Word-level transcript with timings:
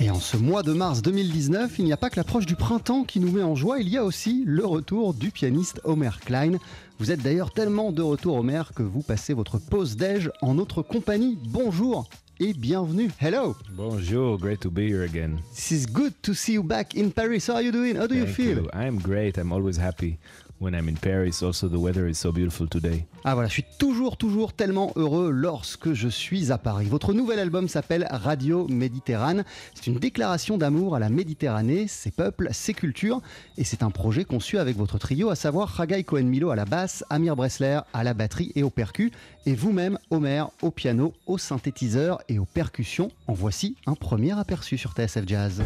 Et 0.00 0.10
en 0.10 0.20
ce 0.20 0.36
mois 0.36 0.62
de 0.62 0.72
mars 0.72 1.02
2019, 1.02 1.80
il 1.80 1.84
n'y 1.84 1.92
a 1.92 1.96
pas 1.96 2.08
que 2.08 2.16
l'approche 2.16 2.46
du 2.46 2.54
printemps 2.54 3.02
qui 3.02 3.18
nous 3.18 3.32
met 3.32 3.42
en 3.42 3.56
joie, 3.56 3.80
il 3.80 3.88
y 3.88 3.96
a 3.96 4.04
aussi 4.04 4.44
le 4.46 4.64
retour 4.64 5.12
du 5.12 5.32
pianiste 5.32 5.80
Homer 5.82 6.10
Klein. 6.24 6.58
Vous 7.00 7.10
êtes 7.10 7.20
d'ailleurs 7.20 7.50
tellement 7.50 7.90
de 7.90 8.02
retour 8.02 8.36
Homer 8.36 8.62
que 8.76 8.84
vous 8.84 9.02
passez 9.02 9.34
votre 9.34 9.58
pause 9.58 9.96
déj 9.96 10.30
en 10.40 10.54
notre 10.54 10.82
compagnie. 10.82 11.36
Bonjour 11.48 12.08
et 12.38 12.52
bienvenue. 12.52 13.10
Hello. 13.20 13.56
Bonjour, 13.72 14.38
great 14.38 14.60
to 14.60 14.70
be 14.70 14.82
here 14.82 15.02
again. 15.02 15.38
This 15.52 15.72
is 15.72 15.86
good 15.86 16.12
to 16.22 16.32
see 16.32 16.52
you 16.52 16.62
back 16.62 16.94
in 16.94 17.10
Paris. 17.10 17.48
How 17.48 17.54
are 17.54 17.62
you 17.62 17.72
doing? 17.72 17.96
How 17.96 18.06
do 18.06 18.14
you 18.14 18.26
feel? 18.26 18.58
you. 18.58 18.70
I'm 18.72 19.00
great. 19.00 19.36
I'm 19.36 19.52
always 19.52 19.78
happy 19.78 20.18
when 20.60 20.74
I'm 20.74 20.88
in 20.88 20.96
Paris. 21.00 21.42
Also, 21.42 21.68
the 21.68 21.78
weather 21.78 22.08
is 22.08 22.14
so 22.14 22.32
beautiful 22.32 22.68
today. 22.68 23.04
Ah 23.24 23.34
voilà, 23.34 23.48
je 23.48 23.54
suis 23.54 23.64
toujours, 23.78 24.16
toujours 24.16 24.52
tellement 24.52 24.92
heureux 24.96 25.30
lorsque 25.30 25.92
je 25.92 26.08
suis 26.08 26.52
à 26.52 26.58
Paris. 26.58 26.86
Votre 26.86 27.12
nouvel 27.12 27.38
album 27.38 27.68
s'appelle 27.68 28.06
Radio 28.10 28.66
Méditerranée. 28.68 29.42
C'est 29.74 29.86
une 29.86 29.98
déclaration 29.98 30.58
d'amour 30.58 30.94
à 30.94 30.98
la 30.98 31.08
Méditerranée, 31.08 31.88
ses 31.88 32.10
peuples, 32.10 32.48
ses 32.52 32.74
cultures. 32.74 33.20
Et 33.56 33.64
c'est 33.64 33.82
un 33.82 33.90
projet 33.90 34.24
conçu 34.24 34.58
avec 34.58 34.76
votre 34.76 34.98
trio, 34.98 35.30
à 35.30 35.36
savoir 35.36 35.68
Ragai 35.68 36.04
Cohen-Milo 36.04 36.50
à 36.50 36.56
la 36.56 36.64
basse, 36.64 37.04
Amir 37.10 37.36
Bressler 37.36 37.80
à 37.92 38.04
la 38.04 38.14
batterie 38.14 38.52
et 38.54 38.62
au 38.62 38.70
percu, 38.70 39.12
et 39.46 39.54
vous-même, 39.54 39.98
Homer, 40.10 40.44
au 40.62 40.70
piano, 40.70 41.14
au 41.26 41.38
synthétiseur 41.38 42.20
et 42.28 42.38
aux 42.38 42.44
percussions. 42.44 43.10
En 43.26 43.32
voici 43.32 43.76
un 43.86 43.94
premier 43.94 44.38
aperçu 44.38 44.78
sur 44.78 44.92
TSF 44.92 45.26
Jazz. 45.26 45.62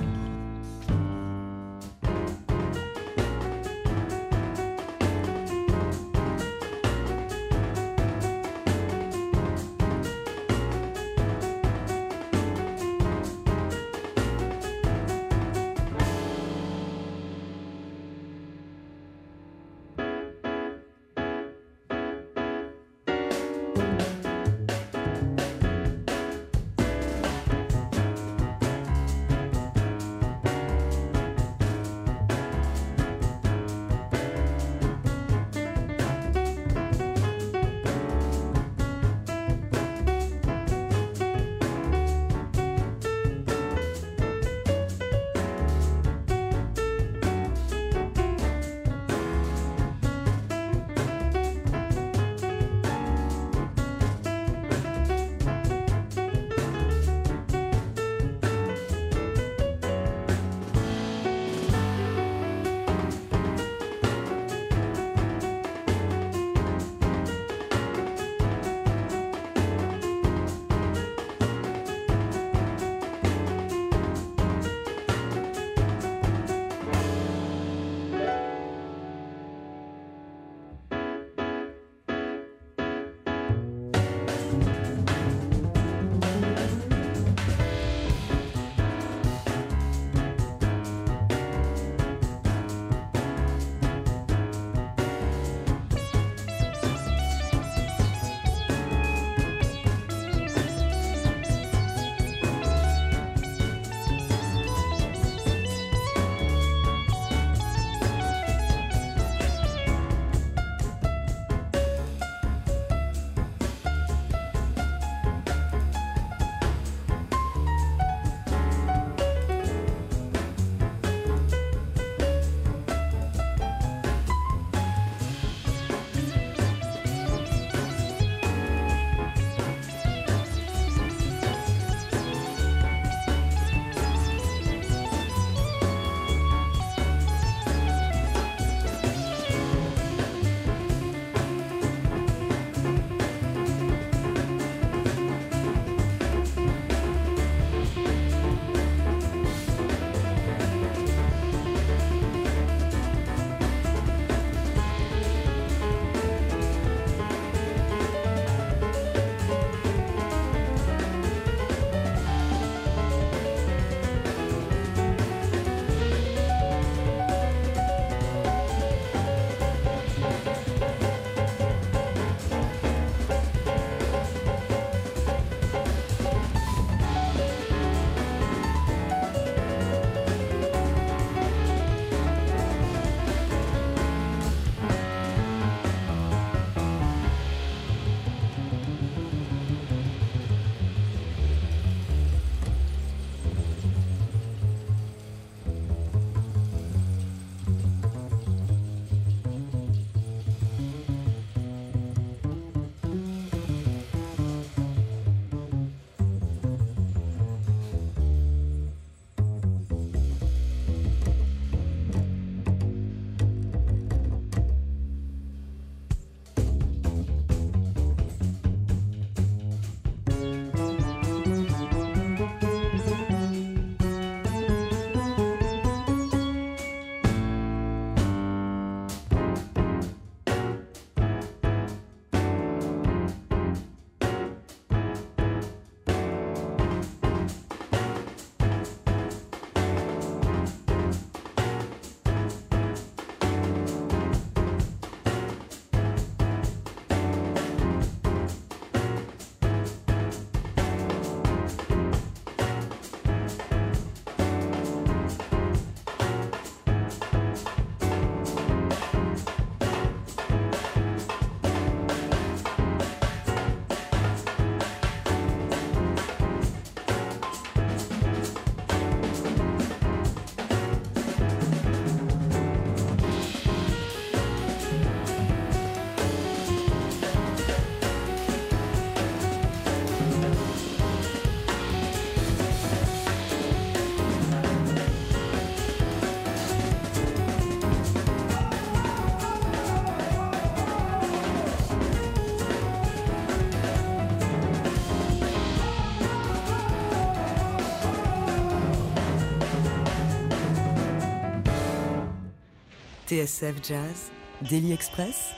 TSF 303.32 303.80
Jazz, 303.80 304.30
Daily 304.60 304.92
Express, 304.92 305.54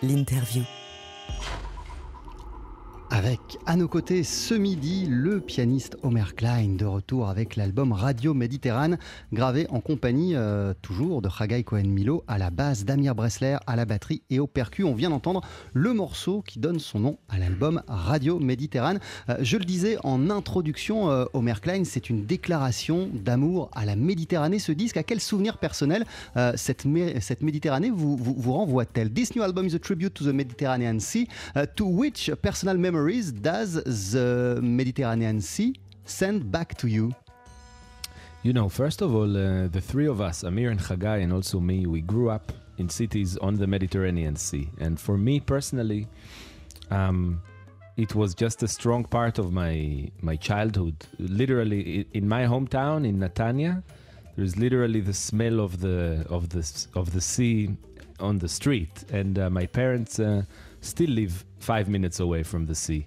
l'interview. 0.00 0.79
À 3.70 3.76
nos 3.76 3.86
côtés 3.86 4.24
ce 4.24 4.52
midi 4.52 5.06
le 5.08 5.38
pianiste 5.38 5.96
Omer 6.02 6.34
Klein 6.34 6.74
de 6.76 6.84
retour 6.84 7.28
avec 7.28 7.54
l'album 7.54 7.92
Radio 7.92 8.34
Méditerranée 8.34 8.96
gravé 9.32 9.68
en 9.70 9.80
compagnie 9.80 10.34
euh, 10.34 10.74
toujours 10.82 11.22
de 11.22 11.28
Chagai 11.28 11.62
Cohen 11.62 11.84
Milo 11.84 12.24
à 12.26 12.36
la 12.36 12.50
basse, 12.50 12.84
d'Amir 12.84 13.14
Bressler 13.14 13.58
à 13.68 13.76
la 13.76 13.84
batterie 13.84 14.22
et 14.28 14.40
au 14.40 14.48
percu. 14.48 14.82
On 14.82 14.92
vient 14.92 15.10
d'entendre 15.10 15.42
le 15.72 15.92
morceau 15.92 16.42
qui 16.42 16.58
donne 16.58 16.80
son 16.80 16.98
nom 16.98 17.18
à 17.28 17.38
l'album 17.38 17.80
Radio 17.86 18.40
Méditerranée. 18.40 18.98
Euh, 19.28 19.36
je 19.40 19.56
le 19.56 19.64
disais 19.64 19.98
en 20.02 20.30
introduction, 20.30 21.08
euh, 21.08 21.26
Omer 21.32 21.60
Klein, 21.60 21.84
c'est 21.84 22.10
une 22.10 22.26
déclaration 22.26 23.08
d'amour 23.14 23.70
à 23.76 23.86
la 23.86 23.94
Méditerranée. 23.94 24.58
Ce 24.58 24.72
disque, 24.72 24.96
à 24.96 25.04
quel 25.04 25.20
souvenir 25.20 25.58
personnel 25.58 26.06
euh, 26.36 26.54
cette, 26.56 26.86
mé- 26.86 27.20
cette 27.20 27.42
Méditerranée 27.42 27.90
vous, 27.90 28.16
vous, 28.16 28.52
renvoie-t-elle? 28.52 29.12
This 29.12 29.36
new 29.36 29.44
album 29.44 29.68
is 29.68 29.76
a 29.76 29.78
tribute 29.78 30.14
to 30.14 30.24
the 30.24 30.34
Mediterranean 30.34 30.98
Sea. 30.98 31.28
To 31.76 31.84
which 31.86 32.32
personal 32.42 32.76
memories 32.76 33.30
does 33.60 34.12
the 34.12 34.58
Mediterranean 34.62 35.38
Sea 35.40 35.74
send 36.06 36.50
back 36.50 36.78
to 36.78 36.88
you? 36.88 37.14
You 38.42 38.54
know, 38.54 38.70
first 38.70 39.02
of 39.02 39.14
all, 39.14 39.36
uh, 39.36 39.68
the 39.68 39.82
three 39.82 40.06
of 40.06 40.18
us, 40.22 40.44
Amir 40.44 40.70
and 40.70 40.80
Chagai, 40.80 41.22
and 41.22 41.30
also 41.30 41.60
me, 41.60 41.84
we 41.84 42.00
grew 42.00 42.30
up 42.30 42.52
in 42.78 42.88
cities 42.88 43.36
on 43.36 43.56
the 43.56 43.66
Mediterranean 43.66 44.36
Sea. 44.36 44.70
And 44.78 44.98
for 44.98 45.18
me 45.18 45.40
personally, 45.40 46.08
um, 46.90 47.42
it 47.98 48.14
was 48.14 48.34
just 48.34 48.62
a 48.62 48.68
strong 48.68 49.04
part 49.04 49.38
of 49.38 49.52
my 49.52 50.10
my 50.22 50.36
childhood. 50.36 50.96
Literally, 51.18 52.06
in 52.14 52.26
my 52.26 52.44
hometown 52.44 53.06
in 53.06 53.18
Netanya, 53.18 53.82
there's 54.36 54.56
literally 54.56 55.02
the 55.02 55.12
smell 55.12 55.60
of 55.60 55.80
the 55.80 56.24
of 56.30 56.48
the 56.48 56.64
of 56.94 57.12
the 57.12 57.20
sea 57.20 57.76
on 58.20 58.38
the 58.38 58.48
street, 58.48 59.04
and 59.12 59.38
uh, 59.38 59.50
my 59.50 59.66
parents 59.66 60.18
uh, 60.18 60.44
still 60.80 61.10
live 61.10 61.44
five 61.58 61.90
minutes 61.90 62.20
away 62.20 62.42
from 62.42 62.64
the 62.64 62.74
sea. 62.74 63.06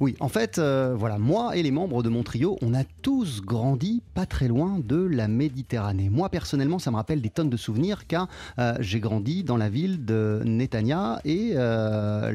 Oui, 0.00 0.16
en 0.20 0.28
fait, 0.28 0.58
euh, 0.58 0.94
voilà, 0.98 1.18
moi 1.18 1.56
et 1.56 1.62
les 1.62 1.70
membres 1.70 2.02
de 2.02 2.08
mon 2.08 2.22
trio, 2.22 2.58
on 2.62 2.74
a 2.74 2.84
tous 3.02 3.42
grandi 3.42 4.02
pas 4.14 4.26
très 4.26 4.48
loin 4.48 4.80
de 4.84 4.96
la 4.96 5.28
Méditerranée. 5.28 6.08
Moi, 6.10 6.28
personnellement, 6.28 6.78
ça 6.78 6.90
me 6.90 6.96
rappelle 6.96 7.20
des 7.20 7.30
tonnes 7.30 7.50
de 7.50 7.56
souvenirs 7.56 8.06
car 8.06 8.28
euh, 8.58 8.74
j'ai 8.80 9.00
grandi 9.00 9.44
dans 9.44 9.56
la 9.56 9.68
ville 9.68 10.04
de 10.04 10.42
Netanya 10.44 11.20
et 11.24 11.52
euh, 11.54 12.30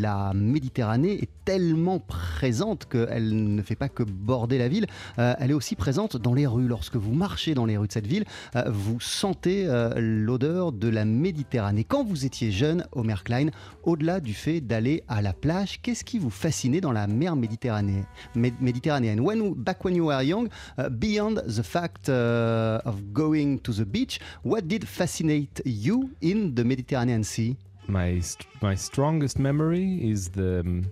la 0.00 0.32
Méditerranée 0.34 1.22
est 1.22 1.30
tellement 1.44 1.98
présente 1.98 2.86
qu'elle 2.86 3.54
ne 3.54 3.62
fait 3.62 3.74
pas 3.74 3.88
que 3.88 4.04
border 4.04 4.58
la 4.58 4.68
ville, 4.68 4.86
elle 5.16 5.50
est 5.50 5.54
aussi 5.54 5.74
présente 5.74 6.16
dans 6.16 6.34
les 6.34 6.46
rues. 6.46 6.68
Lorsque 6.68 6.96
vous 6.96 7.12
marchez 7.12 7.54
dans 7.54 7.66
les 7.66 7.76
rues 7.76 7.88
de 7.88 7.92
cette 7.92 8.06
ville, 8.06 8.24
vous 8.66 9.00
sentez 9.00 9.66
l'odeur 9.96 10.70
de 10.70 10.88
la 10.88 11.04
Méditerranée. 11.04 11.82
Quand 11.82 12.04
vous 12.04 12.24
étiez 12.24 12.52
jeune, 12.52 12.86
Omer 12.92 13.24
Klein, 13.24 13.48
au-delà 13.82 14.20
du 14.20 14.34
fait 14.34 14.60
d'aller 14.60 15.02
à 15.08 15.22
la 15.22 15.32
plage, 15.32 15.80
qu'est-ce 15.82 16.04
qui 16.04 16.18
vous 16.18 16.30
fascinait 16.30 16.80
dans 16.80 16.92
la 16.92 16.99
mer 17.06 17.34
Méditerranée, 17.36 18.04
Mé- 18.34 18.52
méditerranéenne 18.60 19.20
when, 19.20 19.54
Back 19.54 19.84
when 19.84 19.94
you 19.94 20.06
were 20.06 20.22
young, 20.22 20.48
uh, 20.78 20.88
beyond 20.88 21.42
the 21.46 21.62
fact 21.62 22.08
uh, 22.08 22.80
of 22.84 23.12
going 23.12 23.58
to 23.60 23.72
the 23.72 23.84
beach, 23.84 24.20
what 24.42 24.66
did 24.68 24.86
fascinate 24.86 25.60
you 25.64 26.10
in 26.20 26.54
the 26.54 26.64
Mediterranean 26.64 27.22
Sea? 27.24 27.56
my 27.88 28.20
st- 28.20 28.46
my 28.62 28.74
strongest 28.76 29.38
memory 29.38 29.98
is 30.08 30.28
the 30.28 30.60
um, 30.60 30.86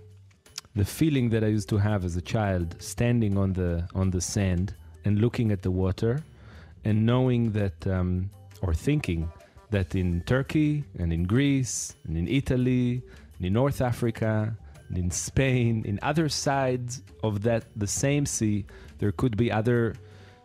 the 0.75 0.85
feeling 0.85 1.29
that 1.29 1.43
I 1.43 1.47
used 1.47 1.69
to 1.69 1.77
have 1.77 2.03
as 2.05 2.15
a 2.15 2.21
child, 2.21 2.75
standing 2.79 3.37
on 3.37 3.53
the 3.53 3.87
on 3.95 4.09
the 4.11 4.21
sand 4.21 4.73
and 5.05 5.19
looking 5.19 5.51
at 5.51 5.61
the 5.61 5.71
water, 5.71 6.21
and 6.83 7.05
knowing 7.05 7.51
that 7.53 7.87
um, 7.87 8.29
or 8.61 8.73
thinking 8.73 9.29
that 9.71 9.95
in 9.95 10.21
Turkey 10.25 10.83
and 10.97 11.13
in 11.13 11.23
Greece 11.23 11.95
and 12.05 12.17
in 12.17 12.27
Italy 12.27 13.01
and 13.37 13.45
in 13.47 13.53
North 13.53 13.81
Africa 13.81 14.55
in 14.95 15.11
Spain, 15.11 15.83
in 15.85 15.99
other 16.01 16.29
sides 16.29 17.01
of 17.23 17.41
that 17.43 17.65
the 17.75 17.87
same 17.87 18.25
sea, 18.25 18.65
there 18.97 19.11
could 19.11 19.37
be 19.37 19.51
other 19.51 19.95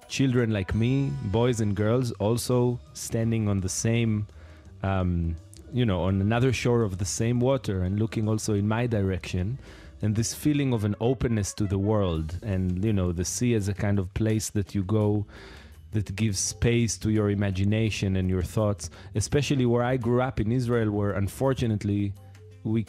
children 0.09 0.51
like 0.51 0.75
me, 0.75 1.11
boys 1.25 1.61
and 1.61 1.75
girls, 1.75 2.13
also 2.13 2.79
standing 2.93 3.49
on 3.49 3.61
the 3.61 3.69
same 3.69 4.27
um, 4.83 5.37
you 5.75 5.85
know, 5.85 6.03
on 6.03 6.21
another 6.21 6.53
shore 6.53 6.83
of 6.83 6.99
the 6.99 7.05
same 7.05 7.41
water 7.41 7.83
and 7.83 7.99
looking 7.99 8.29
also 8.29 8.55
in 8.55 8.69
my 8.69 8.87
direction. 8.87 9.59
And 10.03 10.15
this 10.15 10.33
feeling 10.33 10.73
of 10.73 10.85
an 10.85 10.95
openness 11.01 11.53
to 11.55 11.65
the 11.65 11.79
world, 11.79 12.39
and 12.43 12.85
you 12.85 12.93
know, 12.93 13.11
the 13.11 13.25
sea 13.25 13.55
as 13.55 13.69
a 13.69 13.75
kind 13.75 13.99
of 13.99 14.13
place 14.15 14.51
that 14.51 14.75
you 14.75 14.85
go 14.85 15.27
that 15.93 16.15
gives 16.15 16.39
space 16.39 16.97
to 16.99 17.11
your 17.11 17.31
imagination 17.31 18.17
and 18.17 18.29
your 18.29 18.43
thoughts, 18.43 18.91
especially 19.15 19.67
where 19.67 19.83
I 19.83 19.97
grew 19.97 20.21
up 20.21 20.39
in 20.41 20.53
Israel, 20.53 20.91
where 20.91 21.13
unfortunately 21.13 22.13
we 22.65 22.87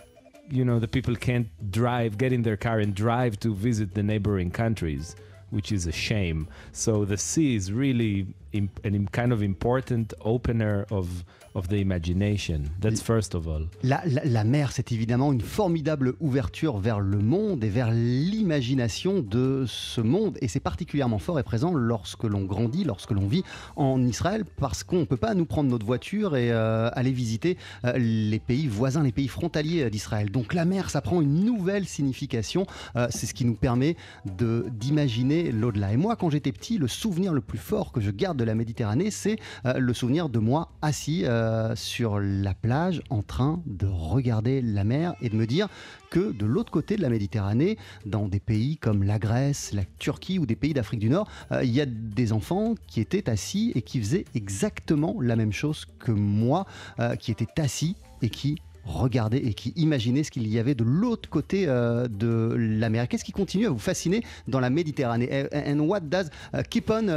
you 0.49 0.63
know 0.63 0.79
the 0.79 0.87
people 0.87 1.15
can't 1.15 1.47
drive 1.71 2.17
get 2.17 2.31
in 2.31 2.43
their 2.43 2.57
car 2.57 2.79
and 2.79 2.93
drive 2.93 3.39
to 3.39 3.53
visit 3.53 3.93
the 3.93 4.03
neighboring 4.03 4.51
countries 4.51 5.15
which 5.49 5.71
is 5.71 5.87
a 5.87 5.91
shame. 5.91 6.47
So 6.71 7.05
the 7.05 7.17
sea 7.17 7.55
is 7.55 7.71
really 7.71 8.27
im- 8.51 8.69
an 8.83 9.07
kind 9.07 9.31
of 9.31 9.41
important 9.41 10.13
opener 10.21 10.85
of 10.91 11.23
of 11.55 11.67
the 11.69 11.73
imagination 11.79 12.63
that's 12.81 13.01
first 13.01 13.33
of 13.33 13.47
all 13.47 13.63
La, 13.83 14.01
la- 14.05 14.25
la 14.25 14.43
mer, 14.43 14.71
c'est 14.71 14.91
évidemment 14.91 15.31
une 15.33 15.41
formidable 15.41 16.13
ouverture 16.19 16.77
vers 16.77 16.99
le 16.99 17.17
monde 17.19 17.63
et 17.63 17.69
vers 17.69 17.91
l'imagination 17.91 19.21
de 19.21 19.63
ce 19.67 20.01
monde. 20.01 20.37
Et 20.41 20.47
c'est 20.47 20.59
particulièrement 20.59 21.19
fort 21.19 21.39
et 21.39 21.43
présent 21.43 21.73
lorsque 21.73 22.23
l'on 22.23 22.43
grandit, 22.43 22.83
lorsque 22.83 23.11
l'on 23.11 23.25
vit 23.27 23.43
en 23.75 24.03
Israël, 24.05 24.43
parce 24.57 24.83
qu'on 24.83 24.99
ne 24.99 25.05
peut 25.05 25.17
pas 25.17 25.33
nous 25.33 25.45
prendre 25.45 25.69
notre 25.69 25.85
voiture 25.85 26.35
et 26.35 26.51
euh, 26.51 26.89
aller 26.93 27.11
visiter 27.11 27.57
euh, 27.85 27.93
les 27.97 28.39
pays 28.39 28.67
voisins, 28.67 29.03
les 29.03 29.11
pays 29.11 29.27
frontaliers 29.27 29.83
euh, 29.83 29.89
d'Israël. 29.89 30.29
Donc 30.31 30.53
la 30.53 30.65
mer, 30.65 30.89
ça 30.89 31.01
prend 31.01 31.21
une 31.21 31.43
nouvelle 31.45 31.85
signification. 31.85 32.65
Euh, 32.95 33.07
c'est 33.09 33.25
ce 33.25 33.33
qui 33.33 33.45
nous 33.45 33.55
permet 33.55 33.95
de- 34.37 34.65
d'imaginer 34.71 35.51
l'au-delà. 35.51 35.93
Et 35.93 35.97
moi, 35.97 36.15
quand 36.15 36.29
j'étais 36.29 36.51
petit, 36.51 36.77
le 36.77 36.87
souvenir 36.87 37.33
le 37.33 37.41
plus 37.41 37.57
fort 37.57 37.91
que 37.91 38.01
je 38.01 38.11
garde 38.11 38.37
de 38.37 38.43
la 38.43 38.55
Méditerranée, 38.55 39.11
c'est 39.11 39.37
le 39.63 39.93
souvenir 39.93 40.29
de 40.29 40.39
moi 40.39 40.69
assis 40.81 41.23
euh, 41.25 41.44
sur 41.75 42.19
la 42.19 42.53
plage 42.53 43.01
en 43.09 43.21
train 43.21 43.61
de 43.65 43.87
regarder 43.87 44.61
la 44.61 44.83
mer 44.83 45.15
et 45.21 45.29
de 45.29 45.35
me 45.35 45.45
dire 45.45 45.67
que 46.09 46.31
de 46.31 46.45
l'autre 46.45 46.71
côté 46.71 46.95
de 46.95 47.01
la 47.01 47.09
Méditerranée, 47.09 47.77
dans 48.05 48.27
des 48.27 48.39
pays 48.39 48.77
comme 48.77 49.03
la 49.03 49.19
Grèce, 49.19 49.71
la 49.73 49.83
Turquie 49.99 50.39
ou 50.39 50.45
des 50.45 50.55
pays 50.55 50.73
d'Afrique 50.73 50.99
du 50.99 51.09
Nord, 51.09 51.27
euh, 51.51 51.63
il 51.63 51.71
y 51.71 51.81
a 51.81 51.85
des 51.85 52.31
enfants 52.31 52.75
qui 52.87 53.01
étaient 53.01 53.29
assis 53.29 53.71
et 53.75 53.81
qui 53.81 53.99
faisaient 53.99 54.25
exactement 54.33 55.17
la 55.21 55.35
même 55.35 55.51
chose 55.51 55.85
que 55.99 56.11
moi, 56.11 56.65
euh, 56.99 57.15
qui 57.15 57.31
étaient 57.31 57.59
assis 57.59 57.95
et 58.21 58.29
qui 58.29 58.57
regardaient 58.85 59.43
et 59.43 59.53
qui 59.55 59.73
imaginaient 59.75 60.23
ce 60.23 60.29
qu'il 60.29 60.47
y 60.47 60.59
avait 60.59 60.75
de 60.75 60.83
l'autre 60.83 61.27
côté 61.27 61.65
euh, 61.67 62.07
de 62.07 62.55
la 62.55 62.89
mer. 62.89 63.07
Qu'est-ce 63.07 63.25
qui 63.25 63.31
continue 63.31 63.65
à 63.65 63.69
vous 63.71 63.79
fasciner 63.79 64.23
dans 64.47 64.59
la 64.59 64.69
Méditerranée? 64.69 65.47
And 65.51 65.81
and 65.81 65.87
what 65.87 66.01
does 66.01 66.29
keep 66.69 66.89
on 66.89 67.07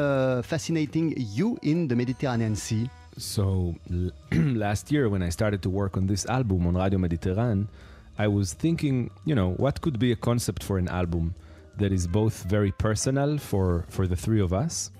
fascinating 0.43 1.15
you 1.17 1.59
in 1.63 1.87
the 1.87 1.95
Mediterranean 1.95 2.55
Sea? 2.55 2.89
So 3.19 3.75
last 4.33 4.93
year, 4.93 5.09
when 5.09 5.23
I 5.23 5.29
started 5.29 5.63
to 5.63 5.71
work 5.71 5.97
on 5.97 6.07
this 6.07 6.25
album 6.27 6.67
on 6.67 6.77
Radio 6.77 6.99
Mediterrane, 6.99 7.67
I 8.19 8.29
was 8.29 8.53
thinking, 8.53 9.11
you 9.25 9.35
know, 9.35 9.51
what 9.55 9.81
could 9.81 9.99
be 9.99 10.13
a 10.13 10.17
concept 10.17 10.63
for 10.63 10.79
an 10.79 10.89
album 10.89 11.35
that 11.79 11.93
is 11.93 12.07
both 12.07 12.45
very 12.45 12.73
personal 12.73 13.39
for 13.39 13.85
for 13.89 14.07
the 14.07 14.17
three 14.17 14.41
of 14.41 14.53
us, 14.53 14.91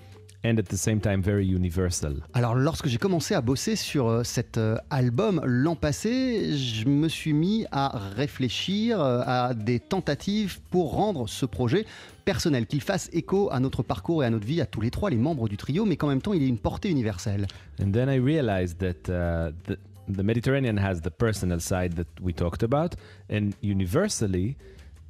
and 0.45 0.59
at 0.59 0.67
the 0.67 0.77
same 0.77 1.01
time 1.01 1.23
very 1.23 1.45
universal. 1.45 2.15
Alors, 2.35 2.55
lorsque 2.55 2.89
j'ai 2.89 2.99
commencé 2.99 3.35
à 3.35 3.41
bosser 3.41 3.77
sur 3.77 4.09
euh, 4.09 4.25
cet 4.25 4.59
euh, 4.59 4.77
album 4.91 5.41
l'an 5.45 5.77
passé, 5.77 6.57
je 6.57 6.89
me 6.89 7.09
suis 7.09 7.33
mis 7.33 7.67
à 7.71 7.99
réfléchir 8.17 9.01
euh, 9.01 9.23
à 9.27 9.55
des 9.55 9.81
tentatives 9.81 10.61
pour 10.71 10.93
rendre 10.93 11.29
ce 11.29 11.47
projet 11.47 11.87
personnel, 12.29 12.67
qu'il 12.67 12.83
fasse 12.83 13.09
écho 13.15 13.49
à 13.51 13.59
notre 13.59 13.83
parcours 13.83 14.23
et 14.23 14.27
à 14.27 14.31
notre 14.31 14.47
vie, 14.47 14.61
à 14.61 14.67
tous 14.67 14.83
les 14.83 14.91
trois, 14.91 15.09
les 15.09 15.17
membres 15.17 15.49
du 15.49 15.57
trio, 15.57 15.87
mais 15.87 15.97
qu'en 15.97 16.09
même 16.09 16.21
temps, 16.21 16.35
il 16.35 16.43
ait 16.43 16.49
une 16.49 16.59
portée 16.59 16.91
universelle. 16.91 17.47
And 17.83 17.91
then 17.93 18.11
I 18.11 18.19
realized 18.19 18.81
that 18.81 19.09
uh, 19.09 19.53
the, 19.65 19.79
the 20.15 20.23
Mediterranean 20.23 20.77
has 20.77 21.01
the 21.01 21.11
personal 21.11 21.59
side 21.59 21.95
that 21.95 22.07
we 22.21 22.35
talked 22.35 22.63
about, 22.63 22.97
and 23.31 23.55
universally, 23.63 24.59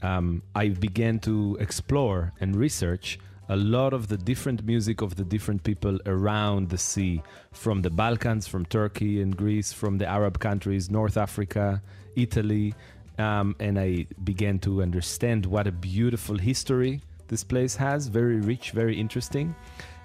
um, 0.01 0.43
I 0.55 0.69
began 0.69 1.19
to 1.23 1.57
explore 1.59 2.31
and 2.41 2.55
research 2.55 3.19
a 3.49 3.57
lot 3.57 3.93
of 3.93 4.07
the 4.07 4.17
different 4.17 4.65
music 4.65 5.03
of 5.03 5.17
the 5.17 5.25
different 5.25 5.65
people 5.65 5.99
around 6.07 6.69
the 6.69 6.79
sea, 6.79 7.21
from 7.51 7.83
the 7.83 7.91
Balkans, 7.91 8.47
from 8.47 8.65
Turkey 8.65 9.21
and 9.21 9.37
Greece, 9.37 9.73
from 9.73 9.99
the 9.99 10.07
Arab 10.07 10.39
countries, 10.39 10.89
North 10.89 11.17
Africa, 11.17 11.83
Italy. 12.15 12.75
Um, 13.19 13.57
and 13.59 13.77
I 13.77 14.07
began 14.23 14.61
to 14.61 14.83
understand 14.83 15.47
what 15.47 15.67
a 15.67 15.73
beautiful 15.73 16.39
history 16.39 17.03
this 17.29 17.45
place 17.45 17.77
has, 17.77 18.09
very 18.09 18.41
rich, 18.41 18.73
very 18.73 18.99
interesting, 18.99 19.55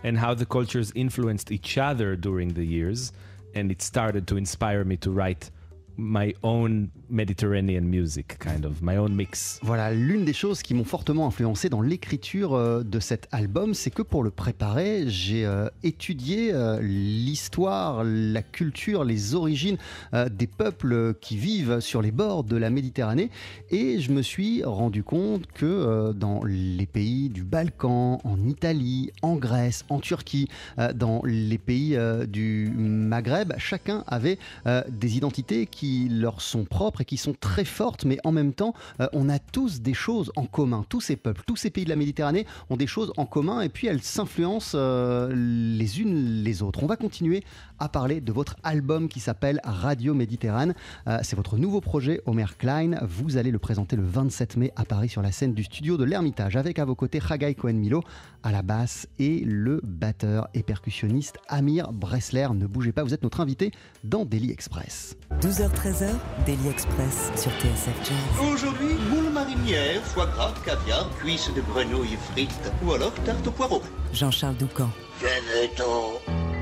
and 0.04 0.18
how 0.18 0.34
the 0.34 0.46
cultures 0.46 0.92
influenced 0.96 1.52
each 1.52 1.78
other 1.78 2.16
during 2.16 2.54
the 2.54 2.66
years. 2.66 3.12
And 3.56 3.72
it 3.72 3.82
started 3.82 4.28
to 4.28 4.38
inspire 4.38 4.84
me 4.84 4.98
to 4.98 5.12
write 5.12 5.50
my 5.98 6.34
own 6.44 6.90
Mediterranean 7.10 7.82
music, 7.82 8.38
kind 8.40 8.66
of, 8.66 8.82
my 8.82 8.98
own 8.98 9.16
mix. 9.16 9.60
Voilà, 9.62 9.94
l'une 9.94 10.26
des 10.26 10.34
choses 10.34 10.62
qui 10.64 10.74
m'ont 10.74 10.84
fortement 10.84 11.28
influencé 11.28 11.70
dans 11.70 11.82
l'écriture 11.82 12.54
euh, 12.54 12.84
de 12.84 13.00
cet 13.00 13.28
album, 13.32 13.74
c'est 13.74 13.92
que 13.92 14.02
pour 14.02 14.24
le 14.24 14.32
préparer, 14.32 15.04
j'ai 15.08 15.46
euh, 15.46 15.70
étudié 15.84 16.52
euh, 16.52 16.80
l'histoire, 16.82 18.04
la 18.04 18.42
culture, 18.42 19.04
les 19.04 19.36
origines 19.36 19.78
des 20.32 20.48
peuples 20.48 21.14
qui 21.22 21.38
vivent 21.38 21.80
sur 21.80 22.02
les 22.02 22.12
bords 22.12 22.44
de 22.44 22.56
la 22.56 22.70
Méditerranée 22.70 23.30
et 23.70 24.00
je 24.00 24.12
me 24.12 24.22
suis 24.22 24.64
rendu 24.64 25.04
compte 25.04 25.48
que 25.48 26.12
dans 26.14 26.44
les 26.44 26.86
pays 26.86 27.30
du 27.30 27.44
Balkan, 27.44 28.20
en 28.24 28.48
Italie, 28.48 29.12
en 29.22 29.36
Grèce, 29.36 29.86
en 29.90 30.00
Turquie, 30.00 30.48
dans 30.96 31.22
les 31.26 31.58
pays 31.58 31.98
du 32.28 32.72
Maghreb, 32.76 33.54
chacun 33.58 34.04
avait 34.08 34.38
des 34.90 35.18
identités 35.18 35.66
qui 35.66 35.83
leur 36.10 36.42
sont 36.42 36.66
propres 36.66 37.02
et 37.02 37.06
qui 37.06 37.18
sont 37.18 37.34
très 37.34 37.66
fortes, 37.66 38.06
mais 38.06 38.18
en 38.24 38.32
même 38.32 38.54
temps, 38.54 38.74
euh, 39.00 39.08
on 39.14 39.30
a 39.30 39.40
tous 39.40 39.82
des 39.82 39.94
choses 39.94 40.32
en 40.36 40.46
commun. 40.46 40.86
Tous 40.90 41.02
ces 41.02 41.16
peuples, 41.16 41.42
tous 41.46 41.56
ces 41.56 41.70
pays 41.70 41.84
de 41.84 41.90
la 41.90 41.96
Méditerranée 41.96 42.46
ont 42.70 42.78
des 42.78 42.88
choses 42.88 43.12
en 43.18 43.26
commun 43.26 43.62
et 43.62 43.70
puis 43.70 43.88
elles 43.88 44.02
s'influencent 44.02 44.76
euh, 44.76 45.34
les 45.34 46.02
unes 46.02 46.44
les 46.44 46.62
autres. 46.62 46.84
On 46.84 46.88
va 46.88 46.96
continuer 46.96 47.44
à 47.80 47.90
parler 47.90 48.22
de 48.22 48.32
votre 48.32 48.56
album 48.64 49.08
qui 49.10 49.20
s'appelle 49.20 49.60
Radio 49.64 50.14
Méditerranée. 50.14 50.74
Euh, 51.08 51.20
C'est 51.24 51.36
votre 51.36 51.58
nouveau 51.58 51.82
projet, 51.82 52.22
Omer 52.26 52.58
Klein. 52.58 52.98
Vous 53.02 53.38
allez 53.38 53.52
le 53.52 53.60
présenter 53.60 53.96
le 53.96 54.04
27 54.04 54.58
mai 54.58 54.72
à 54.76 54.86
Paris 54.86 55.10
sur 55.10 55.22
la 55.22 55.32
scène 55.32 55.54
du 55.54 55.64
studio 55.64 55.98
de 55.98 56.04
l'Ermitage 56.04 56.56
avec 56.56 56.80
à 56.80 56.86
vos 56.86 56.96
côtés 56.96 57.20
Haggai 57.30 57.56
Cohen-Milo 57.56 58.02
à 58.44 58.52
la 58.52 58.62
basse 58.62 59.08
et 59.20 59.42
le 59.46 59.82
batteur 59.84 60.48
et 60.54 60.64
percussionniste 60.64 61.38
Amir 61.48 61.92
Bressler. 61.92 62.48
Ne 62.54 62.68
bougez 62.68 62.92
pas, 62.92 63.04
vous 63.04 63.14
êtes 63.14 63.24
notre 63.24 63.42
invité 63.42 63.72
dans 64.04 64.26
Daily 64.26 64.52
Express. 64.52 65.16
12h-13h, 65.74 66.10
Daily 66.46 66.70
Express 66.70 67.32
sur 67.36 67.52
TSF 67.52 67.96
Jazz. 68.04 68.52
Aujourd'hui, 68.54 68.96
moule 69.10 69.32
marinière, 69.32 70.02
foie 70.04 70.28
gras, 70.28 70.54
caviar, 70.66 71.10
cuisses 71.20 71.52
de 71.54 71.62
grenouille 71.62 72.18
frites 72.32 72.72
ou 72.84 72.94
alors 72.94 73.14
tarte 73.26 73.46
au 73.48 73.52
poireau. 73.52 73.82
Jean-Charles 74.14 74.56
Doucan. 74.56 74.90
Venez-t'en. 75.20 76.53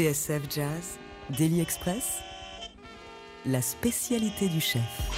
TSF 0.00 0.48
Jazz, 0.48 0.98
Daily 1.28 1.60
Express, 1.60 2.20
la 3.44 3.60
spécialité 3.60 4.48
du 4.48 4.58
chef. 4.58 5.09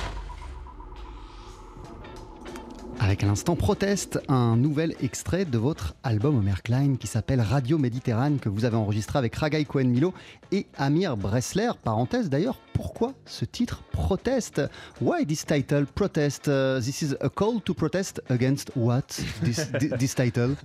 À 3.23 3.27
l'instant 3.27 3.55
Proteste, 3.55 4.19
un 4.27 4.57
nouvel 4.57 4.97
extrait 5.01 5.45
de 5.45 5.57
votre 5.57 5.95
album 6.03 6.39
Omer 6.39 6.61
Klein 6.65 6.97
qui 6.97 7.07
s'appelle 7.07 7.41
Radio 7.41 7.79
Méditerranée 7.79 8.39
que 8.39 8.49
vous 8.49 8.65
avez 8.65 8.75
enregistré 8.75 9.17
avec 9.17 9.37
Ragai 9.37 9.65
Cohen 9.65 9.85
Milo 9.85 10.13
et 10.51 10.67
Amir 10.77 11.17
Bressler. 11.17 11.71
Parenthèse 11.85 12.29
d'ailleurs, 12.29 12.59
pourquoi 12.73 13.15
ce 13.25 13.45
titre 13.45 13.85
Proteste? 13.93 14.63
Why 15.01 15.25
this 15.25 15.47
title 15.47 15.87
Protest? 15.87 16.49
Uh, 16.49 16.81
This 16.81 17.03
is 17.03 17.15
a 17.21 17.29
call 17.29 17.61
to 17.61 17.73
protest 17.75 18.21
against 18.29 18.73
what? 18.75 19.05
This, 19.41 19.71
this 19.99 20.17
title? 20.17 20.57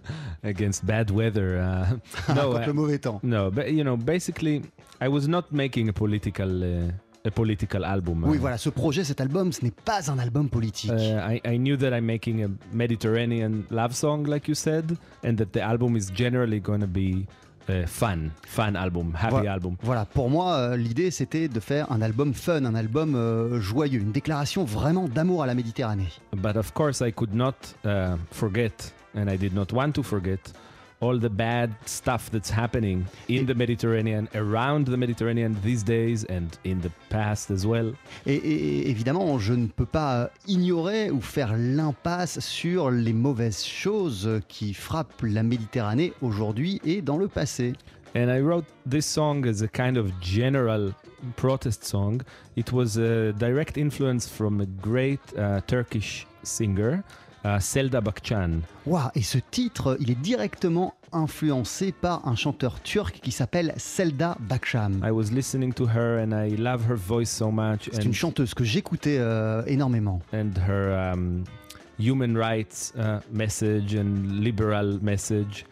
Against 0.44 0.84
bad 0.84 1.12
weather. 1.12 1.60
Uh, 1.60 2.34
no, 2.34 2.54
Contre 2.54 2.64
uh, 2.64 2.66
le 2.66 2.74
mauvais 2.74 2.98
temps. 2.98 3.20
no, 3.22 3.52
but 3.52 3.72
you 3.72 3.84
know, 3.84 3.96
basically, 3.96 4.64
I 5.00 5.10
was 5.10 5.28
not 5.28 5.52
making 5.52 5.90
a 5.90 5.94
political 5.94 6.64
uh, 6.64 6.92
a 7.26 7.32
political 7.32 7.84
album. 7.84 8.24
Oui, 8.26 8.38
Uh, 8.38 8.40
voilà, 8.40 8.58
ce 8.58 8.70
projet, 8.70 9.04
cet 9.04 9.20
album, 9.22 9.52
ce 9.52 9.64
n'est 9.64 9.72
pas 9.72 10.10
un 10.12 10.20
album 10.20 10.50
politique. 10.50 10.92
Uh, 10.92 11.20
I, 11.20 11.42
I 11.46 11.58
knew 11.58 11.76
that 11.78 11.92
I'm 11.98 12.06
making 12.06 12.44
a 12.44 12.48
Mediterranean 12.74 13.64
love 13.70 13.94
song, 13.94 14.26
like 14.28 14.48
you 14.48 14.56
said, 14.56 14.98
and 15.26 15.36
that 15.38 15.52
the 15.54 15.60
album 15.62 15.96
is 15.96 16.10
generally 16.14 16.60
going 16.60 16.80
to 16.80 16.88
be 16.88 17.26
a 17.70 17.86
fun, 17.86 18.32
fun 18.46 18.76
album, 18.78 19.14
happy 19.14 19.36
Voilà. 19.36 19.52
album. 19.54 19.76
Voilà, 19.82 20.06
pour 20.06 20.30
moi, 20.30 20.54
euh, 20.56 20.78
l'idée 20.78 21.12
c'était 21.12 21.50
de 21.50 21.60
faire 21.60 21.92
un 21.92 22.02
album 22.02 22.34
fun, 22.34 22.64
un 22.64 22.76
album 22.76 23.14
euh, 23.16 23.60
joyeux, 23.60 24.00
une 24.00 24.14
déclaration 24.14 24.64
vraiment 24.64 25.10
d'amour 25.10 25.44
à 25.44 25.48
la 25.48 25.54
Méditerranée. 25.54 26.08
But 26.34 26.56
of 26.56 26.72
course, 26.74 27.02
I 27.02 27.12
could 27.12 27.34
not 27.34 27.56
uh, 27.84 28.16
forget, 28.32 28.94
and 29.18 29.28
I 29.30 29.38
did 29.38 29.54
not 29.54 29.68
want 29.74 29.92
to 29.94 30.04
forget, 30.04 30.40
all 31.00 31.20
the 31.20 31.30
bad 31.30 31.72
stuff 31.86 32.32
that's 32.32 32.50
happening 32.50 33.06
in 33.30 33.46
the 33.46 33.54
Mediterranean, 33.54 34.28
around 34.34 34.88
the 34.88 34.98
Mediterranean 34.98 35.56
these 35.64 35.84
days, 35.84 36.26
and 36.26 36.58
in 36.64 36.82
the 36.82 36.90
past 37.10 37.52
as 37.52 37.66
well. 37.68 37.94
Et, 38.26 38.36
et- 38.36 38.90
évidemment, 38.90 39.38
je 39.40 39.54
ne 39.54 39.68
peux 39.68 39.86
pas 39.86 40.24
euh, 40.24 40.28
ignorer 40.48 41.12
ou 41.12 41.22
faire 41.22 41.54
l'impasse 41.56 42.40
sur 42.40 42.90
les 42.90 43.14
mauvaises 43.14 43.64
choses 43.64 44.42
qui 44.48 44.74
frappent 44.74 45.22
la 45.22 45.44
Méditerranée 45.44 46.14
aujourd'hui 46.22 46.82
et 46.84 47.02
dans 47.02 47.18
le 47.18 47.28
passé. 47.28 47.74
And 48.16 48.32
I 48.32 48.40
wrote 48.40 48.66
this 48.90 49.06
song 49.06 49.46
as 49.46 49.62
a 49.62 49.68
kind 49.68 49.98
of 49.98 50.12
general 50.20 50.94
protest 51.36 51.84
song. 51.84 52.22
It 52.56 52.72
was 52.72 52.98
a 52.98 53.32
direct 53.34 53.78
influence 53.78 54.28
from 54.28 54.62
a 54.62 54.66
great 54.82 55.20
uh, 55.38 55.62
Turkish 55.68 56.26
singer, 56.42 57.04
uh, 57.48 57.60
Selda 57.60 58.02
Bakcan. 58.02 58.62
Waouh, 58.86 59.10
et 59.16 59.22
ce 59.22 59.38
titre, 59.38 59.98
il 60.00 60.12
est 60.12 60.16
directement 60.22 60.94
influencé 61.14 61.92
par 61.94 62.28
un 62.28 62.36
chanteur 62.36 62.82
turc 62.82 63.20
qui 63.24 63.32
s'appelle 63.32 63.74
Selda 63.78 64.36
Baksham. 64.42 65.02
I 65.06 65.12
was 65.12 65.32
listening 65.32 65.74
to 65.74 65.86
her 65.88 66.20
and 66.22 66.34
I 66.34 66.56
love 66.58 66.86
her 66.90 66.96
voice 66.98 67.30
so 67.30 67.50
much 67.50 67.90
C'est 67.94 68.04
une 68.04 68.14
chanteuse 68.14 68.54
que 68.54 68.64
j'écoutais 68.66 69.18
euh, 69.20 69.64
énormément. 69.68 70.22
and 70.34 70.52
her 70.68 71.14
um, 71.14 71.44
human 72.00 72.36
rights 72.38 72.94
uh, 72.98 73.20
message 73.32 73.96
and 73.96 74.42
liberal 74.42 75.00
message. 75.02 75.66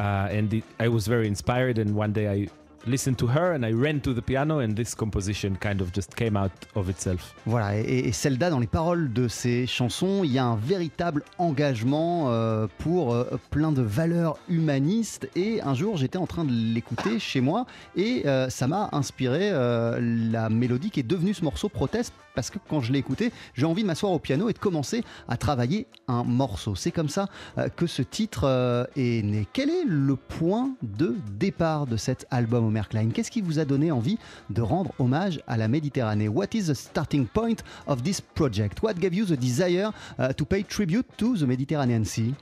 Uh, 0.00 0.28
and 0.30 0.52
it, 0.54 0.64
I 0.80 0.88
was 0.88 1.06
very 1.08 1.26
inspired. 1.28 1.78
And 1.78 1.94
one 1.94 2.12
day 2.12 2.28
I 2.28 2.48
listened 2.88 3.16
to 3.16 3.26
her 3.28 3.54
and 3.54 3.64
I 3.64 3.72
ran 3.72 4.00
to 4.00 4.12
the 4.12 4.22
piano, 4.22 4.58
and 4.58 4.74
this 4.74 4.94
composition 4.94 5.56
kind 5.56 5.80
of 5.80 5.92
just 5.94 6.14
came 6.14 6.36
out 6.36 6.52
of 6.74 6.88
itself. 6.88 7.34
Voilà, 7.46 7.76
et, 7.78 8.08
et 8.08 8.12
Zelda, 8.12 8.50
dans 8.50 8.58
les 8.58 8.66
paroles 8.66 9.12
de 9.12 9.28
ses 9.28 9.66
chansons, 9.66 10.22
il 10.24 10.32
y 10.32 10.38
a 10.38 10.44
un 10.44 10.56
véritable 10.56 11.22
engagement 11.38 12.30
euh, 12.30 12.66
pour 12.78 13.14
euh, 13.14 13.38
plein 13.50 13.72
de 13.72 13.82
valeurs 13.82 14.38
humanistes. 14.48 15.28
Et 15.36 15.60
un 15.62 15.74
jour, 15.74 15.96
j'étais 15.96 16.18
en 16.18 16.26
train 16.26 16.44
de 16.44 16.52
l'écouter 16.52 17.18
chez 17.18 17.40
moi 17.40 17.66
et 17.96 18.22
euh, 18.26 18.48
ça 18.48 18.66
m'a 18.66 18.88
inspiré 18.92 19.50
la 19.50 20.48
mélodie 20.48 20.90
qui 20.90 21.00
est 21.00 21.04
devenue 21.04 21.34
ce 21.34 21.44
morceau 21.44 21.68
proteste. 21.68 22.12
Parce 22.34 22.50
que 22.50 22.58
quand 22.68 22.80
je 22.80 22.92
l'ai 22.92 23.00
écouté, 23.00 23.32
j'ai 23.54 23.66
envie 23.66 23.82
de 23.82 23.88
m'asseoir 23.88 24.12
au 24.12 24.20
piano 24.20 24.48
et 24.48 24.52
de 24.52 24.58
commencer 24.58 25.02
à 25.26 25.36
travailler 25.36 25.88
un 26.06 26.22
morceau. 26.22 26.76
C'est 26.76 26.92
comme 26.92 27.08
ça 27.08 27.26
que 27.74 27.88
ce 27.88 28.00
titre 28.02 28.88
est 28.94 29.24
né. 29.24 29.46
Quel 29.52 29.70
est 29.70 29.84
le 29.84 30.14
point 30.14 30.70
de 30.82 31.16
départ 31.32 31.88
de 31.88 31.96
cet 31.96 32.26
album, 32.30 32.64
Qu'est-ce 33.12 33.30
qui 33.30 33.40
vous 33.40 33.58
a 33.58 33.64
donné 33.64 33.90
envie 33.90 34.18
de 34.50 34.62
rendre 34.62 34.92
hommage 34.98 35.40
à 35.46 35.56
la 35.56 35.68
Méditerranée? 35.68 36.28
What 36.28 36.54
is 36.54 36.66
the 36.66 36.74
starting 36.74 37.26
point 37.26 37.62
of 37.86 38.02
this 38.02 38.20
project? 38.20 38.82
What 38.82 38.94
gave 38.94 39.14
you 39.14 39.24
the 39.24 39.36
desire 39.36 39.90
uh, 40.18 40.32
to 40.32 40.44
pay 40.44 40.62
tribute 40.62 41.06
to 41.16 41.36
the 41.36 41.46
Mediterranean 41.46 42.04
Sea? 42.04 42.34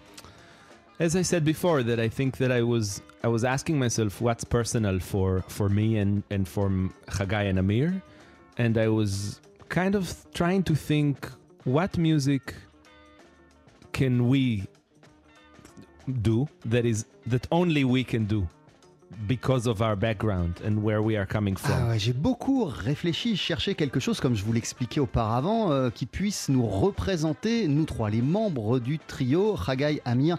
As 0.98 1.14
I 1.14 1.22
said 1.22 1.44
before, 1.44 1.82
that 1.82 2.00
I 2.00 2.08
think 2.08 2.38
that 2.38 2.50
I 2.50 2.62
was 2.62 3.02
I 3.22 3.28
was 3.28 3.44
asking 3.44 3.78
myself 3.78 4.20
what's 4.22 4.44
personal 4.44 4.98
for 4.98 5.44
for 5.48 5.68
me 5.68 5.98
and 5.98 6.22
and 6.30 6.48
for 6.48 6.70
Chagai 7.08 7.50
and 7.50 7.58
Amir, 7.58 8.00
and 8.56 8.78
I 8.78 8.88
was 8.88 9.40
kind 9.68 9.94
of 9.94 10.14
trying 10.32 10.62
to 10.64 10.74
think 10.74 11.28
what 11.64 11.98
music 11.98 12.54
can 13.92 14.28
we 14.28 14.66
do 16.22 16.48
that 16.64 16.86
is 16.86 17.04
that 17.26 17.46
only 17.50 17.84
we 17.84 18.04
can 18.04 18.24
do 18.24 18.48
because 19.26 19.66
of 19.66 19.80
our 19.80 19.96
background 19.96 20.60
and 20.64 20.82
where 20.82 21.02
we 21.02 21.16
are 21.16 21.26
coming 21.26 21.56
from. 21.56 21.74
Ah 21.76 21.88
ouais, 21.90 21.98
J'ai 21.98 22.12
beaucoup 22.12 22.64
réfléchi, 22.64 23.36
cherché 23.36 23.74
quelque 23.74 24.00
chose, 24.00 24.20
comme 24.20 24.34
je 24.34 24.44
vous 24.44 24.52
l'expliquais 24.52 25.00
auparavant, 25.00 25.70
euh, 25.70 25.90
qui 25.90 26.06
puisse 26.06 26.48
nous 26.48 26.66
représenter, 26.66 27.68
nous 27.68 27.84
trois, 27.84 28.10
les 28.10 28.22
membres 28.22 28.78
du 28.78 28.98
trio, 28.98 29.56
Chagai, 29.56 30.00
Amir 30.04 30.38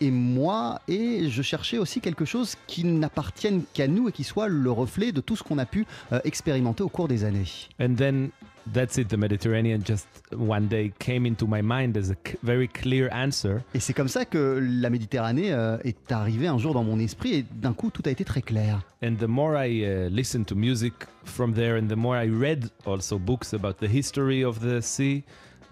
et 0.00 0.10
moi. 0.10 0.80
Et 0.88 1.28
je 1.28 1.42
cherchais 1.42 1.78
aussi 1.78 2.00
quelque 2.00 2.24
chose 2.24 2.54
qui 2.66 2.84
n'appartienne 2.84 3.62
qu'à 3.72 3.88
nous 3.88 4.08
et 4.08 4.12
qui 4.12 4.24
soit 4.24 4.48
le 4.48 4.70
reflet 4.70 5.12
de 5.12 5.20
tout 5.20 5.36
ce 5.36 5.42
qu'on 5.42 5.58
a 5.58 5.66
pu 5.66 5.86
euh, 6.12 6.20
expérimenter 6.24 6.82
au 6.82 6.88
cours 6.88 7.08
des 7.08 7.24
années. 7.24 7.46
And 7.80 7.94
then 7.96 8.30
that's 8.72 8.98
it. 8.98 9.08
The 9.08 9.16
Mediterranean 9.16 9.82
just 9.82 10.06
one 10.32 10.68
day 10.68 10.92
came 10.98 11.26
into 11.26 11.46
my 11.46 11.62
mind 11.62 11.96
as 11.96 12.10
a 12.10 12.16
very 12.42 12.68
clear 12.68 13.08
answer. 13.12 13.62
Et 13.74 13.80
c'est 13.80 13.94
comme 13.94 14.08
ça 14.08 14.24
que 14.24 14.60
la 14.60 14.90
Méditerranée 14.90 15.52
euh, 15.52 15.78
est 15.84 16.12
arrivée 16.12 16.48
un 16.48 16.58
jour 16.58 16.74
dans 16.74 16.84
mon 16.84 16.98
esprit 16.98 17.34
et 17.34 17.44
d'un 17.54 17.72
coup 17.72 17.90
tout 17.90 18.02
a 18.06 18.10
été 18.10 18.24
très 18.24 18.42
clair. 18.42 18.80
And 19.02 19.16
the 19.16 19.28
more 19.28 19.56
I 19.56 19.84
uh, 19.84 20.08
listened 20.10 20.46
to 20.46 20.54
music 20.54 20.92
from 21.24 21.54
there, 21.54 21.76
and 21.76 21.88
the 21.88 21.96
more 21.96 22.16
I 22.16 22.28
read 22.28 22.70
also 22.86 23.18
books 23.18 23.52
about 23.52 23.74
the 23.80 23.88
history 23.88 24.44
of 24.44 24.60
the 24.60 24.80
sea, 24.80 25.22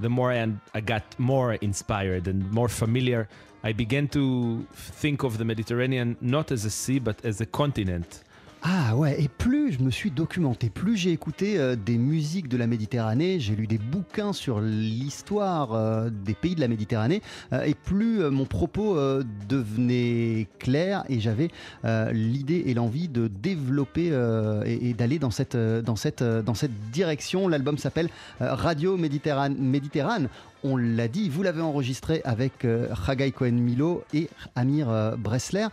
the 0.01 0.09
more 0.09 0.33
I, 0.33 0.49
I 0.75 0.81
got 0.81 1.03
more 1.19 1.57
inspired 1.61 2.29
and 2.29 2.51
more 2.53 2.69
familiar. 2.69 3.29
I 3.65 3.73
began 3.73 4.07
to 4.09 4.65
think 4.73 5.25
of 5.25 5.39
the 5.39 5.45
Mediterranean 5.45 6.17
not 6.21 6.53
as 6.53 6.65
a 6.65 6.71
sea, 6.71 7.01
but 7.01 7.25
as 7.25 7.41
a 7.41 7.47
continent. 7.47 8.23
Ah 8.69 8.97
ouais, 8.97 9.23
et 9.23 9.29
plus 9.29 9.71
je 9.71 9.79
me 9.79 9.93
suis 9.93 10.11
documenté, 10.11 10.71
plus 10.71 10.97
j'ai 10.97 11.13
écouté 11.13 11.57
euh, 11.57 11.77
des 11.77 11.99
musiques 11.99 12.49
de 12.49 12.57
la 12.57 12.67
Méditerranée, 12.67 13.39
j'ai 13.39 13.55
lu 13.55 13.69
des 13.69 13.79
bouquins 13.79 14.33
sur 14.33 14.61
l'histoire 14.61 15.73
euh, 15.73 16.11
des 16.11 16.35
pays 16.35 16.57
de 16.57 16.61
la 16.61 16.67
Méditerranée, 16.67 17.23
euh, 17.53 17.63
et 17.63 17.75
plus 17.75 18.29
mon 18.29 18.45
propos 18.45 18.97
devenait 19.49 20.49
clair 20.59 21.05
et 21.09 21.21
j'avais 21.21 21.49
l'idée 22.13 22.65
et 22.67 22.75
l'envie 22.75 23.07
de 23.07 23.29
développer 23.29 24.07
et, 24.65 24.95
d'aller 24.95 25.21
dans 25.21 25.31
cette, 25.31 25.57
direction. 26.91 27.47
L'album 27.47 27.79
s'appelle 27.79 28.09
Radio 28.41 28.97
Méditerranée. 28.97 30.29
On 30.65 30.77
l'a 30.77 31.07
dit, 31.07 31.29
vous 31.29 31.45
l'avez 31.45 31.61
enregistré 31.63 32.21
avec 32.25 32.65
euh, 32.65 32.89
Chagai 33.07 33.31
Cohen 33.31 33.53
Milo 33.53 34.03
et 34.13 34.29
Amir 34.57 35.17
Bressler. 35.19 35.69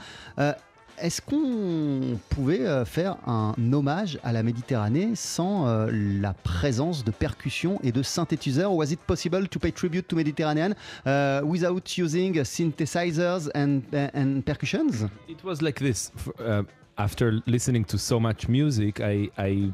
Est-ce 0.99 1.21
qu'on 1.21 2.19
pouvait 2.29 2.65
euh, 2.65 2.86
faire 2.86 3.17
un 3.27 3.53
hommage 3.71 4.19
à 4.23 4.32
la 4.32 4.43
Méditerranée 4.43 5.15
sans 5.15 5.67
euh, 5.67 5.89
la 5.91 6.34
présence 6.34 7.03
de 7.03 7.12
percussions 7.12 7.79
et 7.84 7.91
de 7.91 8.03
synthétiseurs? 8.03 8.73
Was 8.73 8.91
it 8.91 8.99
possible 9.01 9.47
to 9.47 9.60
pay 9.60 9.71
tribute 9.71 10.08
to 10.08 10.15
Mediterranean 10.15 10.73
uh, 11.06 11.41
without 11.43 11.97
using 11.97 12.43
synthesizers 12.43 13.49
and, 13.56 13.82
and 14.13 14.41
percussions? 14.45 15.08
It 15.27 15.43
was 15.43 15.62
like 15.62 15.79
this. 15.79 16.12
Uh, 16.39 16.63
after 16.97 17.41
listening 17.47 17.86
to 17.86 17.97
so 17.97 18.19
much 18.19 18.47
music, 18.47 18.99
I 18.99 19.29
I, 19.38 19.71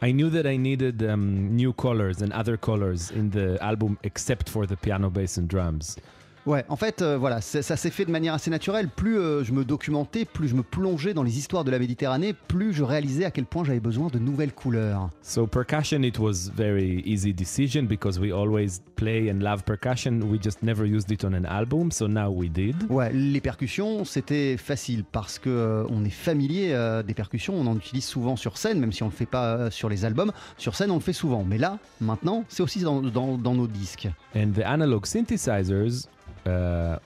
I 0.00 0.12
knew 0.12 0.30
that 0.30 0.46
I 0.46 0.56
needed 0.56 1.02
um, 1.02 1.54
new 1.56 1.72
colors 1.72 2.22
and 2.22 2.32
other 2.32 2.56
colors 2.56 3.10
in 3.10 3.30
the 3.30 3.58
album, 3.60 3.98
except 4.04 4.48
for 4.48 4.66
the 4.66 4.76
piano, 4.76 5.10
bass, 5.10 5.38
and 5.38 5.48
drums. 5.48 5.96
Ouais, 6.44 6.64
en 6.68 6.74
fait, 6.76 7.02
euh, 7.02 7.16
voilà, 7.16 7.40
ça 7.40 7.62
s'est 7.76 7.90
fait 7.90 8.04
de 8.04 8.10
manière 8.10 8.34
assez 8.34 8.50
naturelle. 8.50 8.88
Plus 8.88 9.16
euh, 9.18 9.44
je 9.44 9.52
me 9.52 9.64
documentais, 9.64 10.24
plus 10.24 10.48
je 10.48 10.54
me 10.56 10.64
plongeais 10.64 11.14
dans 11.14 11.22
les 11.22 11.38
histoires 11.38 11.62
de 11.62 11.70
la 11.70 11.78
Méditerranée, 11.78 12.34
plus 12.48 12.72
je 12.72 12.82
réalisais 12.82 13.24
à 13.24 13.30
quel 13.30 13.44
point 13.44 13.62
j'avais 13.64 13.78
besoin 13.78 14.08
de 14.08 14.18
nouvelles 14.18 14.52
couleurs. 14.52 15.08
So 15.22 15.46
percussion, 15.46 16.02
it 16.02 16.18
was 16.18 16.50
very 16.54 17.00
easy 17.06 17.32
decision 17.32 17.84
because 17.84 18.18
we 18.18 18.32
always 18.32 18.80
play 18.96 19.30
and 19.30 19.38
love 19.40 19.62
percussion. 19.62 20.20
We 20.30 20.40
just 20.42 20.62
never 20.64 20.84
used 20.84 21.12
it 21.12 21.24
on 21.24 21.32
an 21.32 21.44
album, 21.46 21.92
so 21.92 22.08
now 22.08 22.28
we 22.30 22.50
did. 22.50 22.74
Ouais, 22.90 23.12
les 23.12 23.40
percussions, 23.40 24.04
c'était 24.04 24.56
facile 24.56 25.04
parce 25.04 25.38
que 25.38 25.48
euh, 25.48 25.84
on 25.90 26.04
est 26.04 26.10
familier 26.10 26.76
des 27.06 27.14
percussions, 27.14 27.54
on 27.54 27.66
en 27.68 27.76
utilise 27.76 28.04
souvent 28.04 28.34
sur 28.34 28.58
scène, 28.58 28.80
même 28.80 28.90
si 28.92 29.04
on 29.04 29.06
le 29.06 29.12
fait 29.12 29.26
pas 29.26 29.70
sur 29.70 29.88
les 29.88 30.04
albums. 30.04 30.32
Sur 30.58 30.74
scène, 30.74 30.90
on 30.90 30.96
le 30.96 31.00
fait 31.00 31.12
souvent, 31.12 31.44
mais 31.48 31.58
là, 31.58 31.78
maintenant, 32.00 32.44
c'est 32.48 32.62
aussi 32.64 32.80
dans, 32.80 33.00
dans- 33.00 33.38
dans 33.38 33.54
nos 33.54 33.68
disques. 33.68 34.08
And 34.34 34.50
the 34.56 34.62
analog 34.64 35.06
synthesizers, 35.06 36.08
uh, 36.46 36.98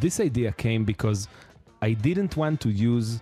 this 0.00 0.20
idea 0.20 0.52
came 0.52 0.84
because 0.84 1.28
I 1.82 1.92
didn't 1.92 2.36
want 2.36 2.60
to 2.62 2.70
use 2.70 3.20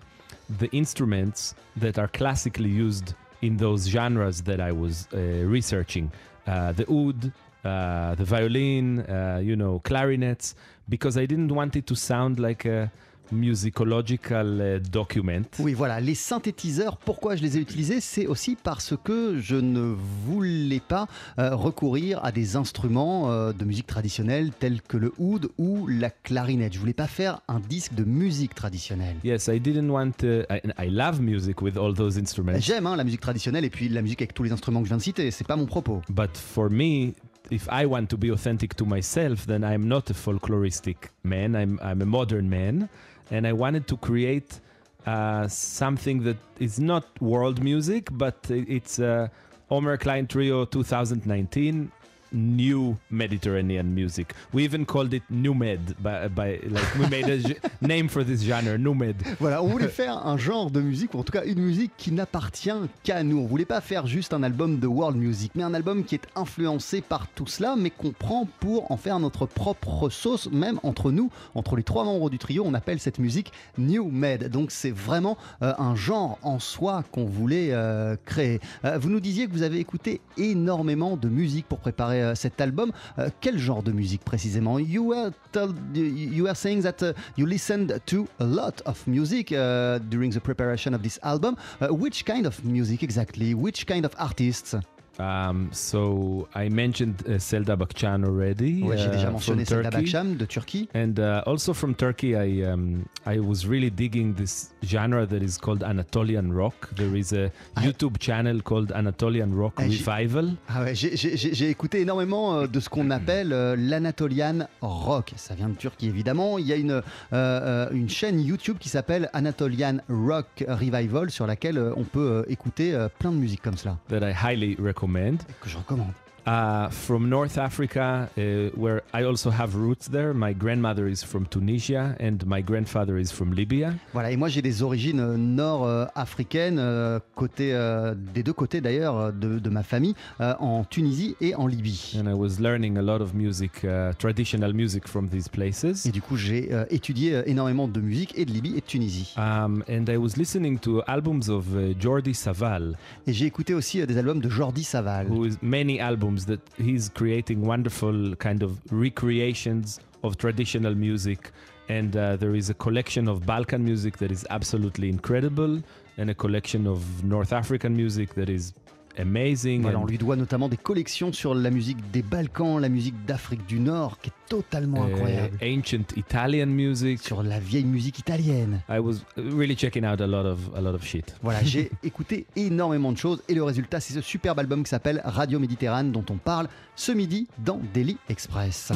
the 0.59 0.69
instruments 0.71 1.55
that 1.77 1.99
are 1.99 2.09
classically 2.09 2.69
used 2.69 3.15
in 3.41 3.57
those 3.57 3.89
genres 3.89 4.43
that 4.43 4.61
I 4.61 4.73
was 4.73 5.09
uh, 5.13 5.19
researching. 5.19 6.13
Uh, 6.47 6.73
the 6.73 6.87
oud, 6.91 7.33
uh, 7.65 8.15
the 8.15 8.25
violin, 8.25 9.01
uh, 9.01 9.41
you 9.43 9.57
know, 9.57 9.81
clarinets, 9.81 10.55
because 10.89 11.17
I 11.17 11.27
didn't 11.27 11.53
want 11.53 11.77
it 11.77 11.87
to 11.89 11.95
sound 11.95 12.39
like 12.39 12.65
a 12.65 12.91
musicological 13.33 14.79
uh, 14.79 14.89
document. 14.91 15.43
Oui, 15.59 15.75
voilà, 15.75 16.01
les 16.01 16.15
synthétiseurs, 16.15 16.97
pourquoi 16.97 17.37
je 17.37 17.43
les 17.43 17.57
ai 17.57 17.61
utilisés? 17.61 18.01
C'est 18.01 18.27
aussi 18.27 18.57
parce 18.63 18.95
que 19.03 19.39
je 19.41 19.57
ne 19.57 19.95
voulais 20.27 20.81
pas 20.81 21.07
euh, 21.39 21.55
recourir 21.55 22.25
à 22.25 22.33
des 22.33 22.57
instruments 22.57 23.31
euh, 23.31 23.53
de 23.53 23.65
musique 23.65 23.87
traditionnelle 23.87 24.51
tels 24.59 24.83
que 24.83 24.97
le 24.97 25.13
oud 25.19 25.49
ou 25.59 25.87
la 25.87 26.11
clarinette. 26.11 26.75
Je 26.75 26.79
voulais 26.79 26.93
pas 26.93 27.07
faire 27.07 27.41
un 27.49 27.61
disque 27.61 27.95
de 27.95 28.05
musique 28.05 28.55
traditionnelle. 28.55 29.17
Yes, 29.25 29.49
I 29.49 29.59
didn't 29.59 29.91
want 29.91 30.13
to. 30.19 30.43
I, 30.51 30.61
I 30.79 30.91
love 30.91 31.21
music 31.21 31.63
with 31.63 31.77
all 31.77 31.95
those 31.95 32.19
instruments. 32.19 32.61
J'aime 32.61 32.87
hein, 32.87 32.97
la 32.97 33.05
musique 33.05 33.21
traditionnelle 33.21 33.65
et 33.65 33.71
puis 33.71 33.89
la 33.89 34.03
musique 34.03 34.21
avec 34.21 34.35
tous 34.35 34.43
les 34.43 34.53
instruments 34.53 34.81
que 34.81 34.87
je 34.87 34.91
viens 34.91 34.99
de 34.99 35.03
citer, 35.03 35.31
c'est 35.31 35.47
pas 35.47 35.57
mon 35.57 35.67
propos. 35.67 36.03
But 36.09 36.37
for 36.37 36.71
me, 36.71 37.15
if 37.51 37.67
I 37.71 37.85
want 37.87 38.07
to 38.07 38.17
be 38.17 38.31
authentic 38.31 38.75
to 38.77 38.85
myself, 38.85 39.47
then 39.47 39.63
I'm 39.63 39.87
not 39.87 40.11
a 40.11 40.15
folkloristic 40.15 40.97
man. 41.25 41.55
I'm, 41.55 41.79
I'm 41.83 42.03
a 42.03 42.07
modern 42.07 42.49
man. 42.49 42.89
And 43.31 43.47
I 43.47 43.53
wanted 43.53 43.87
to 43.89 43.97
create 43.97 44.61
uh, 45.07 45.49
something 45.49 46.23
that 46.25 46.37
is 46.59 46.79
not 46.79 47.05
world 47.21 47.63
music, 47.63 48.09
but 48.13 48.37
it's 48.51 48.99
uh, 48.99 49.29
Omer 49.71 49.97
Klein 49.97 50.27
Trio 50.27 50.65
2019 50.65 51.91
new 52.33 52.97
Mediterranean 53.11 53.85
music. 53.85 54.35
We 54.53 54.65
even 54.65 54.85
called 54.85 55.13
it 55.15 55.23
New 55.31 55.55
Med 55.55 55.95
by, 56.03 56.29
by 56.29 56.61
like 56.69 56.95
we 56.99 57.07
made 57.09 57.29
a 57.29 57.41
name 57.87 58.09
for 58.09 58.25
this 58.25 58.43
genre, 58.43 58.79
New 58.79 58.95
Med. 58.95 59.17
Voilà, 59.41 59.63
on 59.63 59.69
voulait 59.69 59.89
faire 59.89 60.27
un 60.27 60.37
genre 60.37 60.71
de 60.71 60.81
musique, 60.81 61.15
ou 61.15 61.19
en 61.19 61.23
tout 61.23 61.33
cas 61.33 61.45
une 61.45 61.61
musique 61.61 61.93
qui 61.97 62.13
n'appartient 62.13 62.71
qu'à 63.03 63.23
nous. 63.23 63.39
On 63.39 63.47
voulait 63.47 63.65
pas 63.65 63.81
faire 63.81 64.07
juste 64.07 64.33
un 64.33 64.43
album 64.43 64.79
de 64.79 64.87
world 64.87 65.17
music, 65.17 65.53
mais 65.55 65.63
un 65.63 65.75
album 65.75 66.05
qui 66.05 66.15
est 66.15 66.27
influencé 66.37 67.01
par 67.01 67.29
tout 67.29 67.47
cela, 67.47 67.77
mais 67.77 67.91
qu'on 67.91 68.13
prend 68.13 68.47
pour 68.61 68.91
en 68.91 68.97
faire 68.97 69.19
notre 69.19 69.47
propre 69.47 70.09
sauce, 70.11 70.51
même 70.51 70.79
entre 70.83 71.11
nous, 71.11 71.31
entre 71.55 71.77
les 71.77 71.83
trois 71.83 72.05
membres 72.05 72.31
du 72.31 72.39
trio, 72.39 72.65
on 72.67 72.75
appelle 72.75 72.99
cette 72.99 73.19
musique 73.19 73.53
New 73.79 74.09
Med. 74.11 74.49
Donc 74.49 74.71
c'est 74.71 74.91
vraiment 74.91 75.37
euh, 75.63 75.73
un 75.79 75.95
genre 75.95 76.39
en 76.43 76.59
soi 76.59 77.05
qu'on 77.13 77.25
voulait 77.25 77.69
euh, 77.73 78.17
créer. 78.25 78.61
Euh, 78.85 78.99
vous 78.99 79.11
nous 79.11 79.21
disiez 79.21 79.47
que 79.47 79.53
vous 79.53 79.63
avez 79.63 79.79
écouté 79.79 80.21
énormément 80.37 81.17
de 81.17 81.29
musique 81.29 81.67
pour 81.67 81.79
préparer 81.79 82.22
euh, 82.23 82.35
cet 82.35 82.61
album. 82.61 82.93
Euh, 83.19 83.29
quel 83.41 83.59
genre 83.59 83.83
de 83.83 83.93
musique 83.93 84.25
précisément? 84.25 84.79
You 84.79 85.09
were, 85.09 85.31
told, 85.53 85.77
you 85.95 86.45
were 86.45 86.57
saying 86.57 86.83
that 86.83 87.03
uh, 87.03 87.13
you 87.37 87.47
listened 87.47 88.01
to 88.07 88.27
a 88.41 88.45
lot 88.45 88.83
of 88.87 89.07
music 89.07 89.53
uh, 89.53 89.99
during 89.99 90.31
the 90.31 90.41
preparation 90.41 90.95
of 90.95 91.03
this 91.03 91.19
album. 91.23 91.57
Uh, 91.81 91.89
which 91.89 92.25
kind 92.25 92.47
of 92.47 92.65
music 92.65 93.03
exactly? 93.03 93.55
Which 93.55 93.87
kind 93.87 94.05
of 94.05 94.15
artists? 94.19 94.75
Um, 95.19 95.69
so 95.73 96.49
I 96.55 96.69
mentioned 96.71 97.17
uh, 97.29 97.39
Selda 97.39 97.77
Bakcan 97.77 98.25
already. 98.25 98.83
Ouais, 98.83 98.97
J'ai 98.97 99.09
déjà 99.09 99.29
uh, 99.29 99.33
mentionné 99.33 99.65
from 99.67 99.83
Selda. 99.83 99.91
Baksham 99.91 100.37
de 100.37 100.47
Turquie. 100.47 100.89
And 100.95 101.19
uh, 101.19 101.43
also 101.47 101.75
from 101.75 101.95
Turkey, 101.95 102.35
I 102.35 102.63
um, 102.65 103.05
I 103.27 103.39
was 103.39 103.67
really 103.67 103.91
digging 103.91 104.35
this 104.35 104.73
genre 104.83 105.27
that 105.27 105.43
is 105.43 105.59
called 105.59 105.83
Anatolian 105.85 106.51
rock. 106.53 106.89
There 106.97 107.15
is 107.15 107.33
a 107.35 107.51
I- 107.77 107.87
YouTube 107.87 108.19
channel 108.19 108.63
called 108.63 108.91
Anatolian 108.93 109.53
Rock 109.55 109.75
Ah, 109.77 109.83
j'ai- 109.89 109.99
Revival. 110.03 110.55
Ah 110.69 110.83
ouais, 110.83 110.95
j'ai- 110.95 111.69
écouté 111.71 112.01
énormément 112.01 112.57
euh, 112.57 112.67
de 112.67 112.81
ce 112.81 112.89
qu'on 112.89 113.11
appelle 113.11 113.53
euh, 113.53 113.77
l'Anatolian 113.79 114.67
Rock. 114.81 115.33
Ça 115.37 115.55
vient 115.55 115.69
de 115.69 115.77
Turquie 115.77 116.07
évidemment. 116.09 116.59
Il 116.59 116.67
y 116.67 116.73
a 116.73 116.77
une, 116.77 116.91
euh, 116.91 117.03
euh, 117.35 117.89
une 117.93 118.09
chaîne 118.09 118.41
YouTube 118.41 118.79
qui 118.81 118.89
s'appelle 118.89 119.29
Anatolian 119.35 119.99
Rock 120.09 120.65
Revival 120.67 121.31
sur 121.31 121.47
laquelle 121.47 121.77
euh, 121.79 121.93
on 121.97 122.05
peut 122.05 122.45
euh, 122.47 122.51
écouter 122.51 122.97
plein 123.19 123.31
de 123.31 123.37
musique 123.37 123.61
comme 123.63 123.77
cela. 123.77 123.99
That 124.09 124.27
I 124.29 124.33
highly 124.33 124.77
recommend. 124.83 125.12
Que 125.61 125.69
je 125.69 125.77
recommande. 125.77 126.15
Uh, 126.45 126.91
from 126.91 127.29
North 127.29 127.57
Africa, 127.57 128.29
uh, 128.37 128.41
where 128.77 129.03
I 129.15 129.23
also 129.23 129.49
have 129.49 129.77
roots 129.77 130.09
there. 130.09 130.35
My 130.35 130.53
grandmother 130.53 131.07
is 131.07 131.23
from 131.23 131.47
Tunisia 131.47 132.17
and 132.19 132.45
my 132.47 132.61
grandfather 132.63 133.17
is 133.17 133.31
from 133.31 133.53
Libya. 133.53 133.95
Voilà, 134.13 134.33
et 134.33 134.37
moi 134.37 134.49
j'ai 134.49 134.61
des 134.61 134.83
origines 134.83 135.21
euh, 135.21 135.37
nord-africaines, 135.37 136.79
euh, 136.81 137.21
côté, 137.37 137.73
euh, 137.73 138.15
des 138.35 138.43
deux 138.43 138.53
côtés 138.53 138.81
d'ailleurs 138.81 139.17
euh, 139.17 139.31
de, 139.33 139.61
de 139.61 139.71
ma 139.71 139.83
famille, 139.85 140.15
euh, 140.41 140.55
en 140.59 140.83
Tunisie 140.85 141.37
et 141.41 141.55
en 141.55 141.67
Libye. 141.69 142.17
And 142.21 142.29
I 142.29 142.35
was 142.35 142.59
learning 142.61 142.99
a 142.99 143.03
lot 143.03 143.21
of 143.23 143.35
music, 143.35 143.85
uh, 143.85 144.13
traditional 144.19 144.73
music 144.73 145.07
from 145.07 145.29
these 145.29 145.49
places. 145.49 146.07
Et 146.07 146.11
du 146.11 146.23
coup 146.23 146.37
j'ai 146.37 146.73
euh, 146.73 146.85
étudié 146.91 147.43
énormément 147.47 147.87
de 147.89 148.01
musique 148.01 148.37
et 148.37 148.45
de 148.45 148.51
Libye 148.51 148.73
et 148.77 148.81
de 148.81 148.87
Tunisie. 148.87 149.35
Um, 149.37 149.85
and 149.89 150.07
I 150.09 150.17
was 150.17 150.37
listening 150.37 150.79
to 150.81 151.03
albums 151.07 151.49
of 151.49 151.67
uh, 151.77 151.95
Jordi 151.99 152.35
Saval, 152.35 152.97
Et 153.27 153.33
j'ai 153.33 153.47
écouté 153.47 153.75
aussi 153.75 154.05
des 154.05 154.19
albums 154.19 154.41
de 154.41 154.49
Jordi 154.49 154.83
Saval. 154.83 155.29
who 155.29 155.47
is 155.47 155.57
many 155.63 156.01
albums 156.01 156.32
that 156.47 156.61
he's 156.77 157.09
creating 157.09 157.63
wonderful 157.63 158.35
kind 158.37 158.63
of 158.63 158.81
recreations 158.91 160.01
of 160.23 160.37
traditional 160.37 160.95
music. 160.95 161.51
And 161.89 162.17
uh, 162.17 162.37
there 162.37 162.55
is 162.55 162.71
a 162.71 162.75
collection 162.75 163.29
of 163.29 163.45
Balkan 163.45 163.85
music 163.85 164.17
that 164.19 164.31
is 164.31 164.47
absolutely 164.51 165.09
incredible, 165.09 165.83
and 166.17 166.31
a 166.31 166.35
collection 166.35 166.87
of 166.87 167.25
North 167.25 167.53
African 167.53 167.97
music 167.97 168.35
that 168.35 168.49
is 168.49 168.73
amazing. 169.19 169.83
Voilà, 169.83 169.99
on 169.99 170.07
lui 170.07 170.19
doit 170.19 170.37
notamment 170.37 170.69
des 170.69 170.77
collections 170.77 171.33
sur 171.33 171.55
la 171.55 171.71
musique 171.71 172.11
des 172.11 172.23
Balkans, 172.23 172.81
la 172.81 172.89
musique 172.89 173.15
d'Afrique 173.25 173.67
du 173.67 173.81
Nord, 173.81 174.19
qui 174.21 174.31
est 174.31 174.49
totalement 174.49 175.07
uh, 175.07 175.13
incroyable. 175.13 175.59
ancient 175.63 176.17
Italian 176.17 176.67
music. 176.67 177.21
Sur 177.21 177.43
la 177.43 177.59
vieille 177.59 177.85
musique 177.85 178.19
italienne. 178.19 178.81
I 178.89 178.99
was 178.99 179.25
really 179.37 179.77
checking 179.77 180.05
out 180.05 180.21
a 180.21 180.27
lot 180.27 180.47
of 180.47 180.59
a 180.75 180.81
lot 180.81 180.95
of 180.95 181.05
shit. 181.05 181.35
Voilà, 181.43 181.63
j'ai 181.65 181.91
écouté 182.03 182.47
énormément 182.57 183.13
de 183.13 183.19
choses 183.19 183.43
et 183.49 183.55
le 183.55 183.63
résultat, 183.63 184.01
c'est 184.01 184.15
ce 184.15 184.21
superbe 184.21 184.59
album 184.59 184.83
qui 184.83 184.91
s'appelle 184.91 185.21
Radio 185.25 185.59
Méditerranée 185.59 186.11
dont 186.11 186.25
on 186.31 186.37
parle 186.37 186.69
ce 186.97 187.13
midi 187.13 187.49
dans 187.59 187.81
Daily 187.93 188.17
Express. 188.29 188.93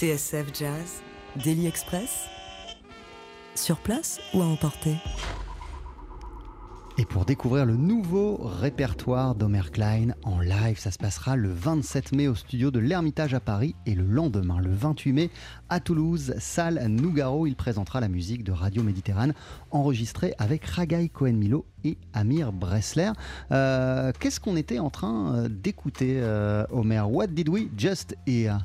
TSF 0.00 0.46
Jazz, 0.58 1.02
Daily 1.44 1.66
Express, 1.66 2.24
sur 3.54 3.76
place 3.76 4.18
ou 4.32 4.40
à 4.40 4.46
emporter 4.46 4.96
Et 6.96 7.04
pour 7.04 7.26
découvrir 7.26 7.66
le 7.66 7.76
nouveau 7.76 8.38
répertoire 8.38 9.34
d'Omer 9.34 9.70
Klein 9.70 10.14
en 10.22 10.40
live, 10.40 10.78
ça 10.78 10.90
se 10.90 10.96
passera 10.96 11.36
le 11.36 11.52
27 11.52 12.12
mai 12.12 12.28
au 12.28 12.34
studio 12.34 12.70
de 12.70 12.78
l'Ermitage 12.78 13.34
à 13.34 13.40
Paris 13.40 13.74
et 13.84 13.94
le 13.94 14.04
lendemain, 14.04 14.58
le 14.58 14.72
28 14.72 15.12
mai, 15.12 15.30
à 15.68 15.80
Toulouse, 15.80 16.34
salle 16.38 16.82
Nougaro. 16.88 17.46
Il 17.46 17.54
présentera 17.54 18.00
la 18.00 18.08
musique 18.08 18.42
de 18.42 18.52
Radio 18.52 18.82
Méditerranée 18.82 19.34
enregistrée 19.70 20.32
avec 20.38 20.64
Ragaï 20.64 21.10
Cohen-Milo 21.10 21.66
et 21.84 21.98
Amir 22.14 22.54
Bressler. 22.54 23.10
Euh, 23.52 24.12
Qu'est-ce 24.18 24.40
qu'on 24.40 24.56
était 24.56 24.78
en 24.78 24.88
train 24.88 25.34
euh, 25.34 25.48
d'écouter, 25.50 26.20
euh, 26.22 26.64
Omer? 26.70 27.10
What 27.10 27.26
did 27.26 27.50
we 27.50 27.68
just 27.76 28.16
hear? 28.26 28.60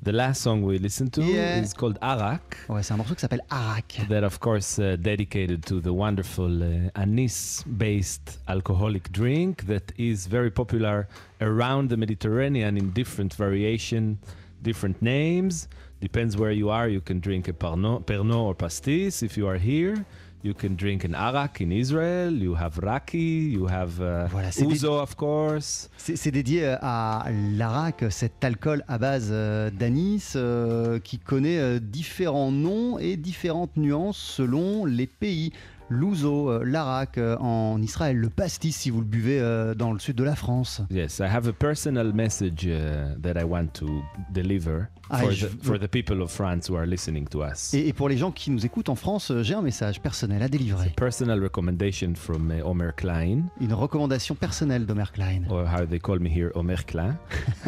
The 0.00 0.12
last 0.12 0.42
song 0.42 0.62
we 0.62 0.78
listened 0.78 1.12
to 1.14 1.22
Yeah. 1.22 1.60
is 1.60 1.74
called 1.74 1.98
Arak. 2.00 2.56
Ouais, 2.68 2.82
c'est 2.82 2.92
un 2.94 2.98
morceau 2.98 3.14
qui 3.14 3.20
s'appelle 3.20 3.42
Arak. 3.50 4.06
That, 4.08 4.22
of 4.24 4.38
course, 4.38 4.78
uh, 4.78 4.96
dedicated 4.96 5.64
to 5.66 5.80
the 5.80 5.92
wonderful 5.92 6.62
uh, 6.62 6.90
anise 6.94 7.64
based 7.76 8.38
alcoholic 8.46 9.10
drink 9.12 9.66
that 9.66 9.92
is 9.98 10.26
very 10.28 10.50
popular 10.50 11.08
around 11.40 11.90
the 11.90 11.96
Mediterranean 11.96 12.76
in 12.76 12.90
different 12.92 13.34
variation, 13.34 14.18
different 14.62 15.02
names. 15.02 15.68
Depends 16.00 16.36
where 16.36 16.52
you 16.52 16.70
are. 16.70 16.88
You 16.88 17.00
can 17.00 17.18
drink 17.18 17.48
a 17.48 17.52
Pernod, 17.52 18.04
Pernod 18.04 18.36
or 18.40 18.54
Pastis 18.54 19.22
if 19.24 19.36
you 19.36 19.48
are 19.48 19.58
here. 19.58 20.04
You 20.44 20.54
can 20.54 20.76
drink 20.76 21.04
an 21.04 21.14
Arak 21.14 21.60
in 21.60 21.72
Israel. 21.72 22.32
You 22.32 22.54
have 22.54 22.78
Raki. 22.78 23.50
You 23.54 23.66
have 23.66 24.00
uh, 24.00 24.28
Voilà, 24.30 24.50
Ouzo, 24.64 25.00
of 25.00 25.16
course. 25.16 25.90
C'est 25.96 26.30
dédié 26.30 26.64
euh, 26.64 26.76
à 26.80 27.26
l'Arak, 27.56 28.04
cet 28.10 28.44
alcool 28.44 28.84
à 28.86 28.98
base 28.98 29.30
euh, 29.32 29.68
d'anis 29.70 30.34
euh, 30.36 31.00
qui 31.00 31.18
connaît 31.18 31.80
différents 31.80 32.52
noms 32.52 33.00
et 33.00 33.16
différentes 33.16 33.76
nuances 33.76 34.18
selon 34.18 34.84
les 34.84 35.08
pays. 35.08 35.52
L'ouzo, 35.90 36.50
euh, 36.50 36.62
l'Arak 36.64 37.16
euh, 37.18 37.36
en 37.38 37.80
Israël, 37.80 38.16
le 38.16 38.28
pastis 38.28 38.76
si 38.76 38.90
vous 38.90 39.00
le 39.00 39.06
buvez 39.06 39.40
euh, 39.40 39.74
dans 39.74 39.92
le 39.92 39.98
sud 39.98 40.16
de 40.16 40.24
la 40.24 40.36
France. 40.36 40.82
Yes, 40.90 41.18
I 41.18 41.22
have 41.24 41.48
a 41.48 41.52
personal 41.52 42.12
message 42.12 42.66
uh, 42.66 43.18
that 43.22 43.40
I 43.40 43.44
want 43.44 43.68
to 43.74 43.86
deliver 44.30 44.88
Ah, 45.10 45.20
for, 45.20 45.30
je- 45.32 45.46
the, 45.46 45.64
for 45.64 45.78
the 45.78 45.88
people 45.88 46.20
of 46.20 46.30
France 46.30 46.68
who 46.68 46.76
are 46.76 46.86
listening 46.86 47.26
to 47.28 47.42
us. 47.42 47.72
Et, 47.72 47.88
et 47.88 47.92
pour 47.94 48.10
les 48.10 48.18
gens 48.18 48.30
qui 48.30 48.50
nous 48.50 48.66
écoutent 48.66 48.90
en 48.90 48.94
France, 48.94 49.32
j'ai 49.40 49.54
un 49.54 49.62
message 49.62 50.02
personnel 50.02 50.42
à 50.42 50.48
délivrer. 50.48 50.92
Personal 50.96 51.42
recommendation 51.42 52.12
from 52.14 52.50
uh, 52.52 52.60
Omer 52.62 52.94
Klein, 52.94 53.44
Une 53.58 53.72
recommandation 53.72 54.34
personnelle 54.34 54.84
d'Omer 54.84 55.10
Klein. 55.14 55.44
or 55.48 55.64
how 55.66 55.86
they 55.86 55.98
call 55.98 56.18
me 56.18 56.28
here, 56.28 56.50
Omer 56.54 56.84
Klein, 56.86 57.16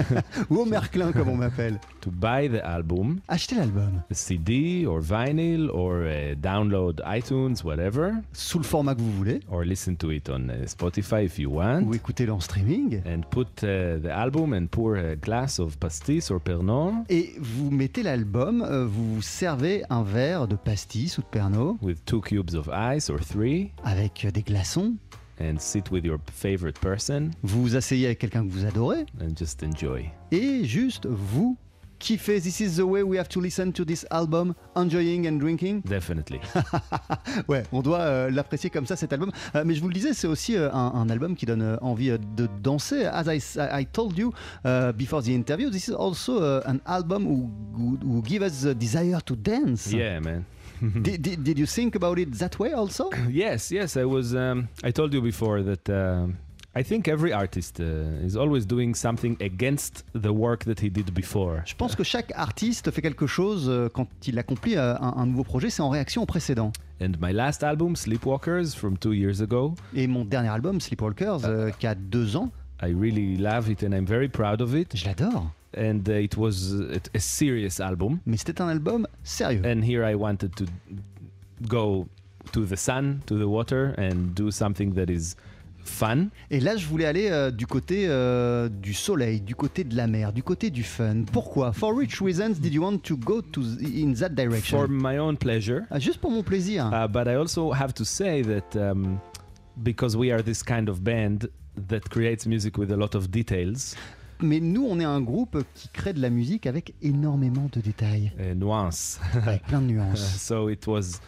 Ou 0.50 0.58
Omer 0.60 0.90
Klein 0.92 1.12
comme 1.12 1.30
on 1.30 1.36
m'appelle. 1.36 1.78
to 2.02 2.10
buy 2.10 2.46
the 2.48 2.62
album, 2.62 3.20
Achetez 3.28 3.54
l'album 3.56 4.02
CD 4.10 4.84
or 4.86 5.00
vinyl, 5.00 5.70
or 5.72 6.02
uh, 6.04 6.34
download 6.36 7.00
iTunes, 7.06 7.64
whatever, 7.64 8.09
sous 8.32 8.58
le 8.58 8.64
format 8.64 8.94
que 8.94 9.00
vous 9.00 9.12
voulez, 9.12 9.40
or 9.50 9.62
listen 9.64 9.96
to 9.96 10.10
it 10.10 10.28
on 10.30 10.48
uh, 10.48 10.66
Spotify 10.66 11.24
if 11.24 11.38
you 11.38 11.50
ou 11.50 11.56
want. 11.58 11.92
écoutez-le 11.92 12.32
en 12.32 12.40
streaming. 12.40 13.00
And 13.06 13.22
put 13.30 13.62
uh, 13.62 13.98
the 14.00 14.10
album 14.10 14.52
and 14.52 14.66
pour 14.70 14.96
a 14.96 15.16
glass 15.16 15.58
of 15.58 15.76
pastis 15.78 16.30
or 16.30 16.40
Pernod 16.40 16.94
Et 17.08 17.34
vous 17.38 17.70
mettez 17.70 18.02
l'album, 18.02 18.62
euh, 18.62 18.86
vous 18.86 19.20
servez 19.22 19.82
un 19.90 20.02
verre 20.02 20.46
de 20.48 20.56
pastis 20.56 21.18
ou 21.18 21.22
de 21.22 21.26
Pernod 21.26 21.76
with 21.82 22.04
two 22.04 22.20
cubes 22.20 22.54
of 22.54 22.68
ice 22.72 23.10
or 23.10 23.18
three, 23.20 23.70
avec 23.84 24.24
euh, 24.24 24.30
des 24.30 24.42
glaçons. 24.42 24.94
and 25.42 25.56
sit 25.58 25.90
with 25.90 26.04
your 26.04 26.18
favorite 26.32 26.78
person 26.80 27.30
Vous 27.42 27.62
vous 27.62 27.76
asseyez 27.76 28.04
avec 28.06 28.18
quelqu'un 28.18 28.46
que 28.46 28.52
vous 28.52 28.66
adorez 28.66 29.06
and 29.22 29.34
just 29.38 29.62
enjoy. 29.64 30.10
et 30.32 30.64
juste 30.64 31.06
vous 31.06 31.56
kiffez. 32.00 32.40
This 32.40 32.60
is 32.60 32.76
the 32.76 32.82
way 32.82 33.02
we 33.04 33.16
have 33.16 33.28
to 33.28 33.40
listen 33.40 33.72
to 33.74 33.84
this 33.84 34.04
album, 34.10 34.54
enjoying 34.74 35.28
and 35.28 35.38
drinking. 35.38 35.82
Definitely. 35.86 36.40
Ouais, 37.46 37.62
on 37.70 37.82
doit 37.82 38.00
euh, 38.00 38.30
l'apprécier 38.30 38.70
comme 38.70 38.86
ça 38.86 38.96
cet 38.96 39.12
album. 39.12 39.30
Euh, 39.54 39.62
mais 39.64 39.74
je 39.74 39.80
vous 39.80 39.88
le 39.88 39.94
disais, 39.94 40.14
c'est 40.14 40.26
aussi 40.26 40.56
euh, 40.56 40.72
un, 40.72 40.92
un 40.94 41.08
album 41.10 41.36
qui 41.36 41.46
donne 41.46 41.78
envie 41.80 42.10
de 42.10 42.48
danser. 42.60 43.04
As 43.06 43.26
I, 43.32 43.40
I 43.58 43.86
told 43.86 44.18
you 44.18 44.32
uh, 44.64 44.92
before 44.92 45.22
the 45.22 45.28
interview, 45.28 45.70
this 45.70 45.88
is 45.88 45.92
also 45.94 46.40
uh, 46.40 46.62
an 46.66 46.80
album 46.86 47.24
who, 47.24 47.50
who, 47.76 47.98
who 48.02 48.22
give 48.22 48.42
us 48.42 48.62
the 48.62 48.74
desire 48.74 49.20
to 49.26 49.36
dance. 49.36 49.92
yeah, 49.92 50.18
man. 50.20 50.44
Did, 51.02 51.20
did, 51.20 51.44
did 51.44 51.58
you 51.58 51.66
think 51.66 51.94
about 51.94 52.18
it 52.18 52.32
that 52.38 52.58
way 52.58 52.72
also? 52.72 53.10
yes, 53.28 53.70
yes. 53.70 53.98
I 53.98 54.06
was. 54.06 54.34
Um, 54.34 54.68
I 54.82 54.90
told 54.90 55.12
you 55.12 55.20
before 55.20 55.62
that 55.62 55.86
um 55.90 56.38
I 56.76 56.84
think 56.84 57.08
every 57.08 57.32
artist 57.32 57.80
uh, 57.80 58.24
is 58.24 58.36
always 58.36 58.64
doing 58.64 58.94
something 58.94 59.36
against 59.40 60.04
the 60.14 60.32
work 60.32 60.64
that 60.66 60.78
he 60.80 60.88
did 60.88 61.12
before. 61.12 61.62
Je 61.66 61.74
pense 61.74 61.96
que 61.96 62.04
chaque 62.04 62.30
artiste 62.36 62.92
fait 62.92 63.02
quelque 63.02 63.26
chose 63.26 63.68
euh, 63.68 63.88
quand 63.92 64.06
il 64.28 64.38
accomplit 64.38 64.76
euh, 64.76 64.94
un, 65.00 65.14
un 65.16 65.26
nouveau 65.26 65.42
projet, 65.42 65.68
c'est 65.68 65.82
en 65.82 65.88
réaction 65.90 66.22
au 66.22 66.26
précédent. 66.26 66.70
And 67.02 67.12
my 67.20 67.32
last 67.32 67.64
album, 67.64 67.96
Sleepwalkers, 67.96 68.76
from 68.76 68.96
two 68.96 69.12
years 69.12 69.40
ago, 69.42 69.74
Et 69.96 70.06
mon 70.06 70.24
dernier 70.24 70.50
album, 70.50 70.80
Sleepwalkers, 70.80 71.44
euh, 71.44 71.70
qui 71.76 71.88
a 71.88 71.96
deux 71.96 72.36
ans, 72.36 72.50
I 72.80 72.92
really 72.94 73.36
love 73.36 73.68
it 73.68 73.82
and 73.82 73.92
I'm 73.92 74.06
very 74.06 74.28
proud 74.28 74.60
of 74.62 74.74
it. 74.76 74.96
je 74.96 75.06
l'adore. 75.06 75.50
And 75.76 76.02
uh, 76.08 76.12
it 76.22 76.36
was 76.36 76.72
uh, 76.72 76.98
a 77.14 77.18
serious 77.18 77.80
album. 77.80 78.20
Mais 78.26 78.36
c'était 78.36 78.60
un 78.60 78.68
album 78.68 79.08
sérieux. 79.24 79.62
And 79.64 79.82
here 79.82 80.04
I 80.08 80.14
wanted 80.14 80.54
to 80.54 80.66
go 81.66 82.06
to 82.52 82.64
the 82.64 82.76
sun, 82.76 83.20
to 83.26 83.36
the 83.36 83.46
water, 83.48 83.92
and 83.98 84.34
do 84.34 84.50
something 84.52 84.94
that 84.94 85.10
is 85.10 85.34
fun. 85.84 86.26
Et 86.50 86.60
là, 86.60 86.76
je 86.76 86.86
voulais 86.86 87.04
aller 87.06 87.28
euh, 87.30 87.50
du 87.50 87.66
côté 87.66 88.06
euh, 88.08 88.68
du 88.68 88.94
soleil, 88.94 89.40
du 89.40 89.54
côté 89.54 89.84
de 89.84 89.96
la 89.96 90.06
mer, 90.06 90.32
du 90.32 90.42
côté 90.42 90.70
du 90.70 90.82
fun. 90.82 91.24
Pourquoi? 91.32 91.72
For 91.72 91.94
which 91.94 92.20
reasons 92.20 92.54
did 92.60 92.72
you 92.72 92.82
want 92.82 92.98
to 92.98 93.16
go 93.16 93.42
to 93.42 93.60
in 93.62 94.12
that 94.14 94.30
direction? 94.30 94.78
For 94.78 94.88
my 94.88 95.18
own 95.18 95.36
pleasure. 95.36 95.82
Ah, 95.90 95.98
Juste 95.98 96.20
pour 96.20 96.30
mon 96.30 96.42
plaisir. 96.42 96.90
Uh, 96.92 97.06
but 97.08 97.26
I 97.26 97.34
also 97.36 97.72
have 97.72 97.92
to 97.94 98.04
say 98.04 98.42
that 98.42 98.76
um, 98.76 99.18
because 99.82 100.16
we 100.16 100.30
are 100.32 100.42
this 100.42 100.62
kind 100.62 100.88
of 100.88 101.02
band 101.02 101.48
that 101.88 102.08
creates 102.10 102.46
music 102.46 102.76
with 102.78 102.90
a 102.92 102.96
lot 102.96 103.14
of 103.14 103.30
details, 103.30 103.94
Mais 104.42 104.58
nous, 104.58 104.86
on 104.86 104.98
est 105.00 105.04
un 105.04 105.20
groupe 105.20 105.62
qui 105.74 105.88
crée 105.90 106.14
de 106.14 106.20
la 106.20 106.30
musique 106.30 106.66
avec 106.66 106.94
énormément 107.02 107.68
de 107.72 107.80
détails, 107.82 108.32
uh, 108.38 108.54
nuance. 108.54 109.20
avec 109.34 109.62
plein 109.66 109.82
de 109.82 109.86
nuances. 109.86 110.40
so 110.40 110.68
it 110.70 110.86
was, 110.86 111.20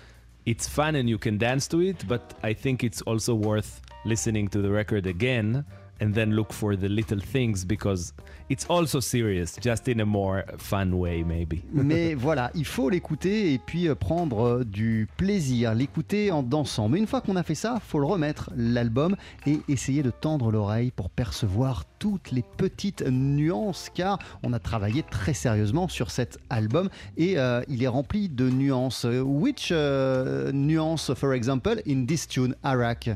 it's 0.46 0.66
fun 0.66 0.94
and 0.96 1.08
you 1.08 1.18
can 1.18 1.32
dance 1.36 1.68
to 1.68 1.80
it, 1.82 2.06
but 2.08 2.22
I 2.42 2.54
think 2.54 2.82
it's 2.82 3.02
also 3.02 3.34
worth 3.34 3.82
listening 4.04 4.48
to 4.48 4.60
the 4.60 4.70
record 4.70 5.06
again 5.06 5.64
and 6.02 6.14
then 6.14 6.32
look 6.32 6.52
for 6.52 6.74
the 6.74 6.88
little 6.88 7.20
things 7.20 7.64
because 7.64 8.12
it's 8.48 8.66
also 8.68 8.98
serious, 8.98 9.56
just 9.60 9.86
in 9.86 10.00
a 10.00 10.04
more 10.04 10.44
fun 10.58 10.98
way, 10.98 11.22
maybe. 11.22 11.62
Mais 11.72 12.14
voilà, 12.14 12.50
il 12.54 12.64
faut 12.64 12.90
l'écouter 12.90 13.54
et 13.54 13.58
puis 13.58 13.88
euh, 13.88 13.94
prendre 13.94 14.46
euh, 14.46 14.64
du 14.64 15.06
plaisir, 15.16 15.74
l'écouter 15.74 16.32
en 16.32 16.42
dansant. 16.42 16.88
Mais 16.88 16.98
une 16.98 17.06
fois 17.06 17.20
qu'on 17.20 17.36
a 17.36 17.44
fait 17.44 17.54
ça, 17.54 17.80
faut 17.86 18.00
le 18.00 18.06
remettre, 18.06 18.50
l'album, 18.56 19.14
et 19.46 19.60
essayer 19.68 20.02
de 20.02 20.10
tendre 20.10 20.50
l'oreille 20.50 20.90
pour 20.90 21.08
percevoir 21.08 21.84
toutes 22.00 22.32
les 22.32 22.42
petites 22.56 23.04
nuances, 23.06 23.88
car 23.94 24.18
on 24.42 24.52
a 24.52 24.58
travaillé 24.58 25.04
très 25.04 25.34
sérieusement 25.34 25.86
sur 25.86 26.10
cet 26.10 26.38
album 26.50 26.88
et 27.16 27.38
euh, 27.38 27.62
il 27.68 27.82
est 27.84 27.88
rempli 27.88 28.28
de 28.28 28.50
nuances. 28.50 29.04
Which 29.04 29.68
euh, 29.70 30.50
nuance, 30.50 31.14
for 31.14 31.32
example, 31.32 31.80
in 31.86 32.06
this 32.06 32.26
tune, 32.26 32.56
Arak? 32.64 33.08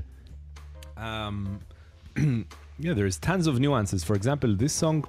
Um, 0.96 1.60
yeah, 2.78 2.94
there's 2.94 3.18
tons 3.18 3.46
of 3.46 3.60
nuances. 3.60 4.04
For 4.04 4.14
example, 4.16 4.54
this 4.56 4.72
song, 4.72 5.04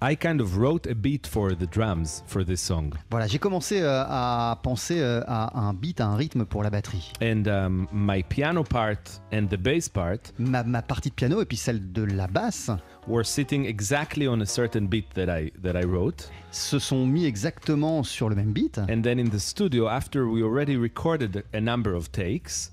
I 0.00 0.14
kind 0.14 0.40
of 0.40 0.56
wrote 0.58 0.86
a 0.86 0.94
beat 0.94 1.26
for 1.26 1.54
the 1.56 1.66
drums 1.66 2.22
for 2.26 2.44
this 2.44 2.60
song, 2.60 2.92
Voilà, 3.10 3.26
j'ai 3.26 3.40
commencé 3.40 3.80
euh, 3.82 4.04
à 4.06 4.56
penser 4.62 5.00
euh, 5.00 5.22
à 5.26 5.58
un 5.58 5.74
beat, 5.74 6.00
à 6.00 6.06
un 6.06 6.14
rythme 6.14 6.44
pour 6.44 6.62
la 6.62 6.70
batterie. 6.70 7.12
and 7.20 7.48
um, 7.48 7.88
my 7.92 8.22
piano 8.22 8.62
part 8.62 9.20
and 9.32 9.48
the 9.48 9.56
bass 9.56 9.88
part 9.88 10.32
Ma, 10.38 10.62
ma 10.62 10.82
partie 10.82 11.10
de 11.10 11.14
piano 11.16 11.40
et 11.40 11.46
puis 11.46 11.56
celle 11.56 11.90
de 11.92 12.04
la 12.04 12.28
basse 12.28 12.70
were 13.08 13.24
sitting 13.24 13.64
exactly 13.66 14.28
on 14.28 14.40
a 14.40 14.46
certain 14.46 14.86
beat 14.86 15.06
that 15.14 15.28
I 15.28 15.50
that 15.62 15.74
I 15.74 15.84
wrote. 15.84 16.30
se 16.52 16.78
sont 16.78 17.04
mis 17.04 17.24
exactement 17.26 18.04
sur 18.04 18.28
le 18.28 18.36
même 18.36 18.52
beat. 18.52 18.78
And 18.78 19.02
then 19.02 19.18
in 19.18 19.30
the 19.30 19.40
studio, 19.40 19.88
after 19.88 20.28
we 20.28 20.42
already 20.44 20.76
recorded 20.76 21.42
a 21.52 21.60
number 21.60 21.92
of 21.94 22.12
takes, 22.12 22.70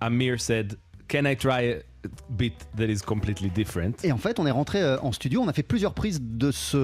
Amir 0.00 0.38
said, 0.38 0.76
"Can 1.08 1.24
I 1.26 1.34
try 1.36 1.60
a 1.72 2.08
beat 2.30 2.54
that 2.76 2.86
is 2.86 2.98
completely 3.04 3.50
different?" 3.50 4.04
Et 4.04 4.12
en 4.12 4.18
fait, 4.18 4.38
on 4.38 4.46
est 4.46 4.50
rentré 4.50 4.80
euh, 4.82 4.98
en 5.00 5.12
studio, 5.12 5.40
on 5.42 5.48
a 5.48 5.52
fait 5.52 5.62
plusieurs 5.62 5.94
prises 5.94 6.20
de 6.22 6.50
ce 6.50 6.76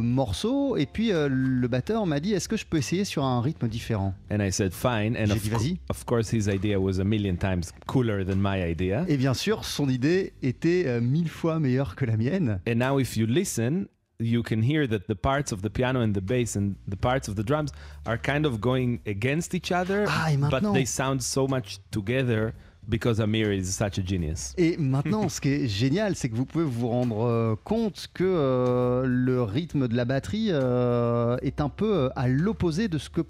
morceau, 0.00 0.76
et 0.76 0.86
puis 0.86 1.12
euh, 1.12 1.28
le 1.30 1.68
batteur 1.68 2.06
m'a 2.06 2.20
dit 2.20 2.32
Est-ce 2.34 2.48
que 2.48 2.56
je 2.56 2.66
peux 2.66 2.78
essayer 2.78 3.04
sur 3.04 3.24
un 3.24 3.40
rythme 3.40 3.68
différent? 3.68 4.14
And 4.30 4.40
I 4.40 4.50
said, 4.52 4.72
"Fine." 4.72 5.16
And 5.16 5.26
J'ai 5.26 5.32
of, 5.32 5.42
dit, 5.42 5.50
"Vas-y." 5.50 5.78
of 5.90 6.04
course, 6.04 6.32
his 6.32 6.48
idea 6.48 6.78
was 6.80 6.98
a 7.00 7.04
million 7.04 7.36
times 7.36 7.72
cooler 7.86 8.24
than 8.24 8.36
my 8.36 8.62
idea. 8.62 9.04
Et 9.08 9.16
bien 9.16 9.34
sûr, 9.34 9.64
son 9.64 9.88
idée 9.88 10.32
était 10.42 10.84
euh, 10.86 11.00
mille 11.00 11.28
fois 11.28 11.58
meilleure 11.60 11.94
que 11.96 12.04
la 12.04 12.16
mienne. 12.16 12.60
And 12.68 12.76
now, 12.76 12.98
if 12.98 13.16
you 13.16 13.26
listen, 13.26 13.86
you 14.20 14.42
can 14.42 14.62
hear 14.62 14.88
that 14.88 15.06
the 15.08 15.14
parts 15.14 15.52
of 15.52 15.62
the 15.62 15.68
piano 15.68 16.00
and 16.00 16.12
the 16.12 16.20
bass 16.20 16.56
and 16.56 16.72
the 16.90 16.96
parts 16.96 17.28
of 17.28 17.36
the 17.36 17.44
drums 17.44 17.70
are 18.04 18.18
kind 18.18 18.44
of 18.44 18.58
going 18.60 18.98
against 19.06 19.54
each 19.54 19.70
other, 19.70 20.06
Ah, 20.08 20.30
but 20.50 20.62
they 20.72 20.84
sound 20.84 21.20
so 21.22 21.46
much 21.46 21.78
together 21.92 22.52
because 22.88 23.20
Amir 23.20 23.52
is 23.52 23.64
such 23.64 23.98
a 23.98 24.02
genius. 24.04 24.54
Et 24.56 24.76
maintenant, 24.78 25.28
ce 25.28 25.40
qui 25.40 25.50
est 25.50 25.68
génial, 25.68 26.16
c'est 26.16 26.28
que 26.28 26.34
vous 26.34 26.46
pouvez 26.46 26.64
vous 26.64 26.88
rendre 26.88 27.26
euh, 27.26 27.54
compte 27.62 28.08
que 28.14 28.24
euh, 28.24 29.04
le 29.06 29.42
rythme 29.42 29.88
de 29.88 29.96
la 29.96 30.04
batterie 30.04 30.48
euh, 30.50 31.36
est 31.42 31.60
un 31.60 31.68
peu 31.68 32.10
à 32.16 32.28
l'opposé 32.28 32.88
de 32.88 32.98
ce 32.98 33.10
que 33.10 33.20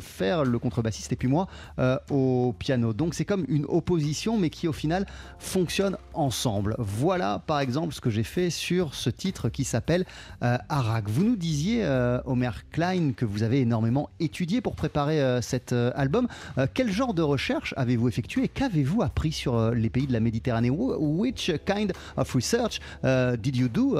faire 0.00 0.44
le 0.44 0.58
contrebassiste 0.58 1.12
et 1.12 1.16
puis 1.16 1.28
moi 1.28 1.48
euh, 1.78 1.98
au 2.10 2.54
piano. 2.58 2.92
Donc 2.92 3.14
c'est 3.14 3.24
comme 3.24 3.44
une 3.48 3.64
opposition 3.68 4.38
mais 4.38 4.50
qui 4.50 4.68
au 4.68 4.72
final 4.72 5.06
fonctionne 5.38 5.96
ensemble. 6.12 6.74
Voilà 6.78 7.42
par 7.46 7.60
exemple 7.60 7.94
ce 7.94 8.00
que 8.00 8.10
j'ai 8.10 8.22
fait 8.24 8.50
sur 8.50 8.94
ce 8.94 9.10
titre 9.10 9.48
qui 9.48 9.64
s'appelle 9.64 10.04
euh, 10.42 10.56
Arak. 10.68 11.08
Vous 11.08 11.24
nous 11.24 11.36
disiez 11.36 11.84
euh, 11.84 12.20
Omer 12.24 12.68
Klein 12.70 13.12
que 13.12 13.24
vous 13.24 13.42
avez 13.42 13.60
énormément 13.60 14.10
étudié 14.20 14.60
pour 14.60 14.74
préparer 14.76 15.20
euh, 15.22 15.40
cet 15.40 15.72
euh, 15.72 15.90
album. 15.94 16.28
Quel 16.74 16.90
genre 16.90 17.14
de 17.14 17.22
recherche 17.22 17.74
avez-vous 17.76 18.08
effectué 18.08 18.48
qu'avez-vous 18.48 19.02
appris 19.02 19.32
sur 19.32 19.70
les 19.70 19.90
pays 19.90 20.06
de 20.06 20.12
la 20.12 20.20
Méditerranée? 20.20 20.70
Wh- 20.70 20.96
Which 20.98 21.50
kind 21.66 21.92
of 22.16 22.32
research 22.34 22.80
did 23.02 23.56
you 23.56 23.68
do 23.68 23.96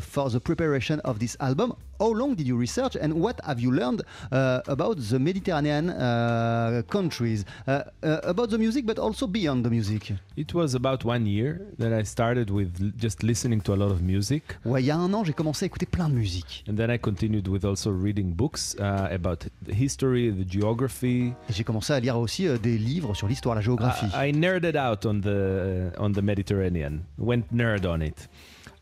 for 0.00 0.30
the 0.30 0.38
preparation 0.38 0.98
of 1.04 1.18
this 1.18 1.36
album? 1.40 1.72
How 2.00 2.12
long 2.12 2.34
did 2.36 2.46
you 2.46 2.56
research 2.56 2.96
and 3.00 3.12
what 3.14 3.34
have 3.44 3.60
you 3.60 3.72
learned 3.72 4.02
about 4.30 4.96
the 4.96 5.18
Mediterranean 5.18 5.37
uh, 5.46 6.82
countries? 6.88 7.44
Uh, 7.66 7.82
uh, 8.02 8.20
about 8.22 8.50
the 8.50 8.58
music, 8.58 8.86
but 8.86 8.98
also 8.98 9.26
beyond 9.26 9.64
the 9.64 9.70
music. 9.70 10.12
It 10.36 10.54
was 10.54 10.74
about 10.74 11.04
one 11.04 11.26
year 11.26 11.60
that 11.78 11.92
I 11.92 12.04
started 12.04 12.50
with 12.50 12.96
just 12.98 13.22
listening 13.22 13.60
to 13.62 13.74
a 13.74 13.76
lot 13.76 13.90
of 13.90 14.02
music. 14.02 14.42
Ouais, 14.64 14.82
il 14.82 14.86
y 14.86 14.90
a 14.90 14.96
un 14.96 15.12
an, 15.12 15.24
j'ai 15.24 15.32
commencé 15.32 15.64
à 15.64 15.66
écouter 15.66 15.86
plein 15.86 16.08
de 16.08 16.14
musique. 16.14 16.64
And 16.68 16.76
then 16.76 16.90
I 16.90 16.98
continued 16.98 17.48
with 17.48 17.64
also 17.64 17.90
reading 17.90 18.34
books 18.34 18.76
about 18.78 19.46
the 19.66 19.72
history, 19.72 20.30
the 20.30 20.48
geography. 20.48 21.32
J'ai 21.50 21.64
commencé 21.64 21.92
à 21.92 22.00
lire 22.00 22.18
aussi 22.18 22.46
euh, 22.46 22.58
des 22.58 22.78
livres 22.78 23.14
sur 23.14 23.28
l'histoire, 23.28 23.54
la 23.54 23.60
géographie. 23.60 24.06
I, 24.14 24.32
nerded 24.32 24.76
out 24.76 25.06
on 25.06 25.20
the 25.20 25.92
on 25.98 26.12
the 26.12 26.22
Mediterranean. 26.22 27.00
Went 27.18 27.52
nerd 27.52 27.86
on 27.86 28.00
it. 28.00 28.28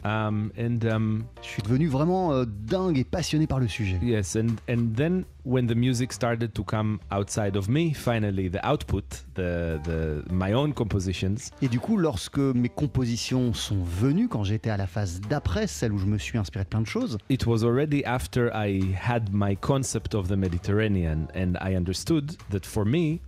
Um, 0.06 0.52
and 0.56 0.84
um, 0.88 1.24
Je 1.42 1.48
suis 1.48 1.62
devenu 1.62 1.88
vraiment 1.88 2.32
euh, 2.32 2.44
dingue 2.46 2.96
et 2.96 3.02
passionné 3.02 3.48
par 3.48 3.58
le 3.58 3.66
sujet. 3.66 3.98
yes, 4.00 4.36
and 4.36 4.54
and 4.70 4.94
then 4.94 5.24
when 5.44 5.66
the 5.66 5.74
music 5.74 6.12
started 6.12 6.52
to 6.52 6.62
come 6.62 7.00
outside 7.10 7.56
of 7.56 7.68
me, 7.68 7.92
finally 7.92 8.48
the 8.48 8.60
output, 8.62 9.02
the 9.34 9.80
the 9.82 10.22
my 10.30 10.52
own 10.52 10.72
compositions, 10.72 11.50
Et 11.60 11.66
du 11.68 11.80
coup, 11.80 11.96
lorsque 11.96 12.38
mes 12.38 12.68
compositions 12.68 13.52
sont 13.52 13.82
venues, 13.82 14.28
quand 14.28 14.44
j'étais 14.44 14.70
à 14.70 14.76
la 14.76 14.86
phase 14.86 15.20
d'après, 15.28 15.66
celle 15.66 15.92
où 15.92 15.98
je 15.98 16.06
me 16.06 16.18
suis 16.18 16.38
inspiré 16.38 16.62
de 16.64 16.68
plein 16.68 16.82
de 16.82 16.86
choses, 16.86 17.18
it 17.28 17.44
was 17.44 17.64
already 17.64 18.04
after 18.04 18.50
I 18.54 18.94
had 18.94 19.32
my 19.32 19.56
concept 19.56 20.14
of 20.14 20.28
the 20.28 20.36
Mediterranean, 20.36 21.26
and 21.34 21.54
I 21.60 21.74
understood 21.74 22.36
that 22.50 22.64
for 22.64 22.84
me, 22.84 23.20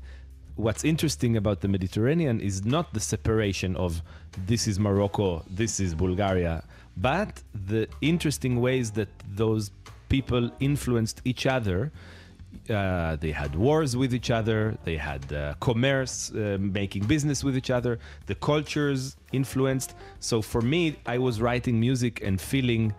what's 0.58 0.84
interesting 0.84 1.36
about 1.36 1.60
the 1.60 1.68
Mediterranean 1.68 2.40
is 2.40 2.64
not 2.64 2.92
the 2.92 3.00
separation 3.00 3.76
of 3.76 4.02
this 4.46 4.66
is 4.66 4.78
Morocco, 4.78 5.44
this 5.48 5.78
is 5.78 5.94
Bulgaria, 5.94 6.64
but 6.96 7.42
the 7.66 7.88
interesting 8.00 8.60
ways 8.60 8.90
that 8.92 9.08
those 9.34 9.70
people 10.08 10.50
influenced 10.58 11.20
each 11.24 11.46
other. 11.46 11.92
Uh, 12.68 13.14
they 13.16 13.30
had 13.30 13.54
wars 13.54 13.96
with 13.96 14.12
each 14.12 14.30
other. 14.30 14.76
They 14.84 14.96
had 14.96 15.32
uh, 15.32 15.54
commerce, 15.60 16.32
uh, 16.32 16.56
making 16.58 17.04
business 17.04 17.44
with 17.44 17.56
each 17.56 17.70
other. 17.70 17.98
The 18.26 18.34
cultures 18.34 19.16
influenced. 19.32 19.94
So 20.18 20.42
for 20.42 20.60
me, 20.60 20.96
I 21.06 21.18
was 21.18 21.40
writing 21.40 21.78
music 21.78 22.20
and 22.22 22.40
feeling 22.40 22.94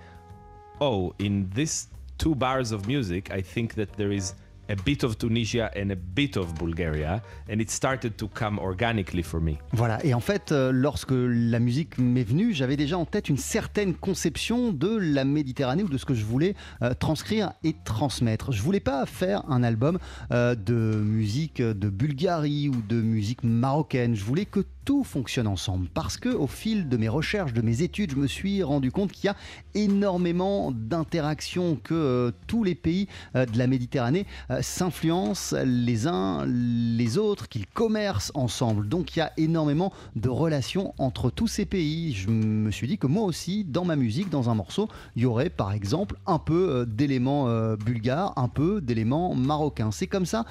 oh, 0.82 1.14
in 1.20 1.50
these 1.54 1.88
two 2.18 2.36
bars 2.36 2.72
of 2.72 2.88
music, 2.88 3.32
I 3.32 3.42
think 3.42 3.74
that 3.74 3.92
there 3.94 4.12
is 4.12 4.34
a 4.70 4.76
bit 4.86 5.04
of 5.04 5.18
Tunisia 5.18 5.72
and 5.76 5.90
a 5.92 5.96
bit 5.96 6.38
of 6.38 6.54
Bulgaria, 6.56 7.22
and 7.50 7.60
it 7.60 7.72
started 7.72 8.16
to 8.18 8.28
come 8.28 8.60
organically 8.60 9.24
for 9.24 9.42
me. 9.42 9.58
Voilà, 9.74 10.04
et 10.06 10.14
en 10.14 10.20
fait, 10.20 10.52
euh, 10.52 10.72
lorsque 10.72 11.12
la 11.12 11.60
musique 11.60 11.98
m'est 11.98 12.24
venue, 12.24 12.54
j'avais 12.54 12.78
déjà 12.78 12.98
en 12.98 13.06
tête 13.06 13.30
une 13.30 13.38
certaine 13.38 13.96
conception 13.96 14.72
de 14.72 14.96
la 14.96 15.26
Méditerranée 15.26 15.84
ou 15.84 15.90
de 15.90 15.98
ce 15.98 16.06
que 16.06 16.14
je 16.14 16.24
voulais 16.24 16.56
euh, 16.82 16.94
transcrire 16.94 17.54
et 17.64 17.76
transmettre. 17.84 18.52
Je 18.52 18.62
voulais 18.62 18.80
pas 18.80 19.06
faire 19.06 19.44
un 19.50 19.64
album 19.64 19.98
euh, 20.32 20.56
de 20.56 20.74
musique 20.74 21.62
de 21.62 21.90
Bulgarie 21.90 22.70
ou 22.70 22.82
de 22.88 23.02
musique 23.02 23.44
marocaine. 23.44 24.16
Je 24.16 24.24
voulais 24.24 24.46
que 24.46 24.62
fonctionne 25.04 25.48
ensemble 25.48 25.88
parce 25.94 26.18
que 26.18 26.30
au 26.30 26.48
fil 26.48 26.90
de 26.90 26.98
mes 26.98 27.10
recherches, 27.10 27.54
de 27.54 27.62
mes 27.62 27.82
études, 27.82 28.12
je 28.12 28.16
me 28.16 28.28
suis 28.28 28.64
rendu 28.64 28.92
compte 28.92 29.12
qu'il 29.12 29.26
y 29.26 29.30
a 29.30 29.36
énormément 29.76 30.72
d'interactions, 30.72 31.76
que 31.76 31.94
euh, 31.94 32.32
tous 32.48 32.64
les 32.64 32.76
pays 32.76 33.08
euh, 33.36 33.46
de 33.46 33.58
la 33.58 33.68
Méditerranée 33.68 34.26
euh, 34.50 34.62
s'influencent 34.62 35.56
les 35.64 36.08
uns 36.08 36.46
les 36.48 37.18
autres, 37.18 37.48
qu'ils 37.48 37.68
commercent 37.68 38.32
ensemble. 38.34 38.88
Donc 38.88 39.16
il 39.16 39.20
y 39.20 39.22
a 39.22 39.32
énormément 39.38 39.94
de 40.16 40.30
relations 40.30 40.94
entre 40.98 41.30
tous 41.30 41.48
ces 41.48 41.66
pays. 41.66 42.14
Je 42.14 42.30
me 42.30 42.72
suis 42.72 42.88
dit 42.88 42.98
que 42.98 43.08
moi 43.08 43.24
aussi, 43.24 43.64
dans 43.64 43.86
ma 43.86 43.96
musique, 43.96 44.30
dans 44.30 44.50
un 44.50 44.56
morceau, 44.56 44.90
il 45.16 45.24
y 45.24 45.26
aurait 45.26 45.50
par 45.50 45.72
exemple 45.72 46.16
un 46.26 46.40
peu 46.40 46.86
d'éléments 46.88 47.48
bulgares, 47.76 48.34
un 48.38 48.48
peu 48.48 48.82
d'éléments 48.82 49.36
marocains. 49.36 49.92
C'est 49.92 50.08
comme 50.08 50.26
ça 50.26 50.46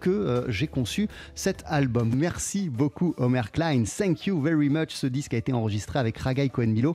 que 0.00 0.44
j'ai 0.48 0.66
conçu 0.66 1.08
cet 1.34 1.62
album. 1.66 2.12
Merci 2.14 2.68
beaucoup 2.68 3.14
Omer 3.18 3.50
Klein. 3.52 3.75
Thank 3.84 4.26
you 4.26 4.40
very 4.40 4.68
much. 4.68 4.90
Ce 4.90 5.06
disque 5.06 5.34
a 5.34 5.36
été 5.36 5.52
enregistré 5.52 5.98
avec 5.98 6.16
Ragai 6.18 6.48
Cohen-Milo 6.48 6.94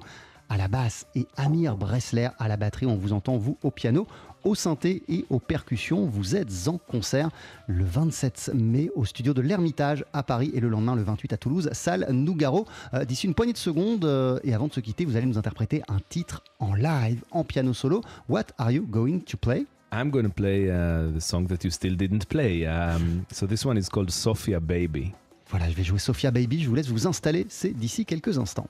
à 0.49 0.57
la 0.57 0.67
basse 0.67 1.05
et 1.15 1.27
Amir 1.38 1.77
Bressler 1.77 2.27
à 2.38 2.47
la 2.47 2.57
batterie. 2.57 2.86
On 2.86 2.95
vous 2.97 3.13
entend, 3.13 3.38
vous, 3.38 3.57
au 3.63 3.71
piano, 3.71 4.05
au 4.43 4.53
synthé 4.53 5.01
et 5.07 5.25
aux 5.29 5.39
percussions. 5.39 6.05
Vous 6.05 6.36
êtes 6.36 6.67
en 6.67 6.77
concert 6.77 7.29
le 7.67 7.86
27 7.86 8.51
mai 8.53 8.89
au 8.95 9.05
studio 9.05 9.34
de 9.34 9.41
l'Ermitage 9.41 10.03
à 10.11 10.23
Paris 10.23 10.51
et 10.53 10.59
le 10.59 10.67
lendemain, 10.67 10.95
le 10.95 11.03
28 11.03 11.34
à 11.34 11.38
Toulouse, 11.38 11.69
salle 11.71 12.05
Nougaro. 12.11 12.65
Euh, 12.93 13.05
D'ici 13.05 13.27
une 13.27 13.34
poignée 13.34 13.53
de 13.53 13.57
secondes, 13.57 14.03
euh, 14.03 14.39
et 14.43 14.53
avant 14.53 14.67
de 14.67 14.73
se 14.73 14.79
quitter, 14.82 15.05
vous 15.05 15.15
allez 15.15 15.25
nous 15.25 15.38
interpréter 15.38 15.84
un 15.88 15.99
titre 16.09 16.43
en 16.59 16.73
live, 16.73 17.23
en 17.32 17.43
piano 17.45 17.73
solo. 17.73 18.01
What 18.27 18.47
are 18.57 18.71
you 18.71 18.86
going 18.86 19.19
to 19.19 19.38
play? 19.38 19.65
I'm 19.93 20.09
going 20.09 20.23
to 20.23 20.29
play 20.34 20.69
uh, 20.69 21.11
the 21.13 21.19
song 21.21 21.47
that 21.47 21.63
you 21.63 21.69
still 21.69 21.95
didn't 21.95 22.25
play. 22.27 22.65
Um, 22.65 23.25
so 23.32 23.45
this 23.45 23.65
one 23.65 23.77
is 23.77 23.89
called 23.89 24.09
Sophia 24.09 24.59
Baby. 24.59 25.13
Voilà, 25.51 25.69
je 25.69 25.75
vais 25.75 25.83
jouer 25.83 25.99
Sophia 25.99 26.31
Baby. 26.31 26.63
Je 26.63 26.69
vous 26.69 26.75
laisse 26.75 26.87
vous 26.87 27.07
installer. 27.07 27.45
C'est 27.49 27.73
d'ici 27.73 28.05
quelques 28.05 28.37
instants. 28.39 28.67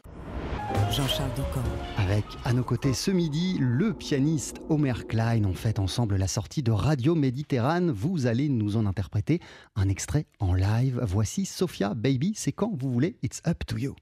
Jean-Charles 0.92 1.30
Doucan. 1.36 1.64
Avec 1.98 2.26
à 2.44 2.54
nos 2.54 2.64
côtés 2.64 2.94
ce 2.94 3.12
midi 3.12 3.58
le 3.60 3.94
pianiste 3.94 4.58
Omer 4.70 5.06
Klein. 5.06 5.44
On 5.46 5.54
fait 5.54 5.78
ensemble 5.78 6.18
la 6.18 6.28
sortie 6.28 6.64
de 6.64 6.72
Radio 6.72 7.14
Méditerranée. 7.14 7.92
Vous 7.94 8.26
allez 8.26 8.50
nous 8.50 8.78
en 8.78 8.88
interpréter 8.88 9.40
un 9.76 9.90
extrait 9.90 10.26
en 10.40 10.54
live. 10.54 11.00
Voici 11.04 11.46
Sophia 11.46 11.94
Baby. 11.94 12.34
C'est 12.36 12.52
quand 12.52 12.72
vous 12.76 12.92
voulez. 12.92 13.16
It's 13.22 13.42
up 13.48 13.64
to 13.68 13.78
you. 13.78 13.96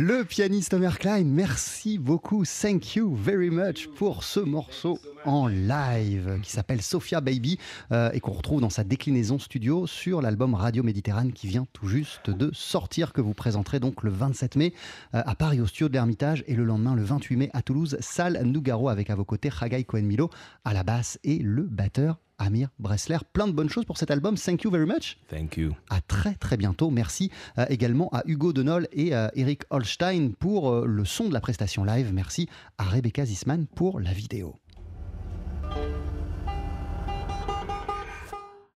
Le 0.00 0.24
pianiste 0.24 0.74
Omer 0.74 0.96
Klein, 1.00 1.24
merci 1.24 1.98
beaucoup, 1.98 2.44
thank 2.44 2.94
you 2.94 3.16
very 3.16 3.50
much 3.50 3.88
pour 3.96 4.22
ce 4.22 4.38
morceau 4.38 5.00
en 5.28 5.46
live 5.46 6.40
qui 6.42 6.50
s'appelle 6.50 6.80
Sophia 6.80 7.20
Baby 7.20 7.58
euh, 7.92 8.10
et 8.12 8.20
qu'on 8.20 8.32
retrouve 8.32 8.60
dans 8.60 8.70
sa 8.70 8.82
déclinaison 8.82 9.38
studio 9.38 9.86
sur 9.86 10.22
l'album 10.22 10.54
Radio 10.54 10.82
Méditerranée 10.82 11.32
qui 11.32 11.46
vient 11.46 11.66
tout 11.72 11.86
juste 11.86 12.30
de 12.30 12.50
sortir, 12.52 13.12
que 13.12 13.20
vous 13.20 13.34
présenterez 13.34 13.78
donc 13.78 14.02
le 14.02 14.10
27 14.10 14.56
mai 14.56 14.72
euh, 15.14 15.22
à 15.24 15.34
Paris 15.34 15.60
au 15.60 15.66
studio 15.66 15.88
de 15.88 15.92
l'Ermitage 15.92 16.44
et 16.46 16.54
le 16.54 16.64
lendemain 16.64 16.94
le 16.94 17.04
28 17.04 17.36
mai 17.36 17.50
à 17.52 17.62
Toulouse, 17.62 17.98
salle 18.00 18.42
Nougaro 18.42 18.88
avec 18.88 19.10
à 19.10 19.14
vos 19.14 19.24
côtés 19.24 19.50
Haggai 19.60 19.84
Cohen-Milo 19.84 20.30
à 20.64 20.72
la 20.72 20.82
basse 20.82 21.18
et 21.24 21.38
le 21.38 21.62
batteur 21.62 22.18
Amir 22.38 22.68
Bressler. 22.78 23.18
Plein 23.32 23.48
de 23.48 23.52
bonnes 23.52 23.68
choses 23.68 23.84
pour 23.84 23.98
cet 23.98 24.10
album. 24.10 24.36
Thank 24.36 24.62
you 24.62 24.70
very 24.70 24.86
much. 24.86 25.18
Thank 25.28 25.56
you. 25.56 25.72
À 25.90 26.00
très 26.00 26.34
très 26.34 26.56
bientôt. 26.56 26.90
Merci 26.90 27.30
euh, 27.58 27.66
également 27.68 28.08
à 28.12 28.22
Hugo 28.26 28.52
Denol 28.52 28.88
et 28.92 29.14
à 29.14 29.30
Eric 29.34 29.62
Holstein 29.70 30.30
pour 30.38 30.70
euh, 30.70 30.86
le 30.86 31.04
son 31.04 31.28
de 31.28 31.34
la 31.34 31.40
prestation 31.40 31.84
live. 31.84 32.12
Merci 32.14 32.48
à 32.78 32.84
Rebecca 32.84 33.24
Zisman 33.24 33.66
pour 33.66 34.00
la 34.00 34.12
vidéo. 34.12 34.54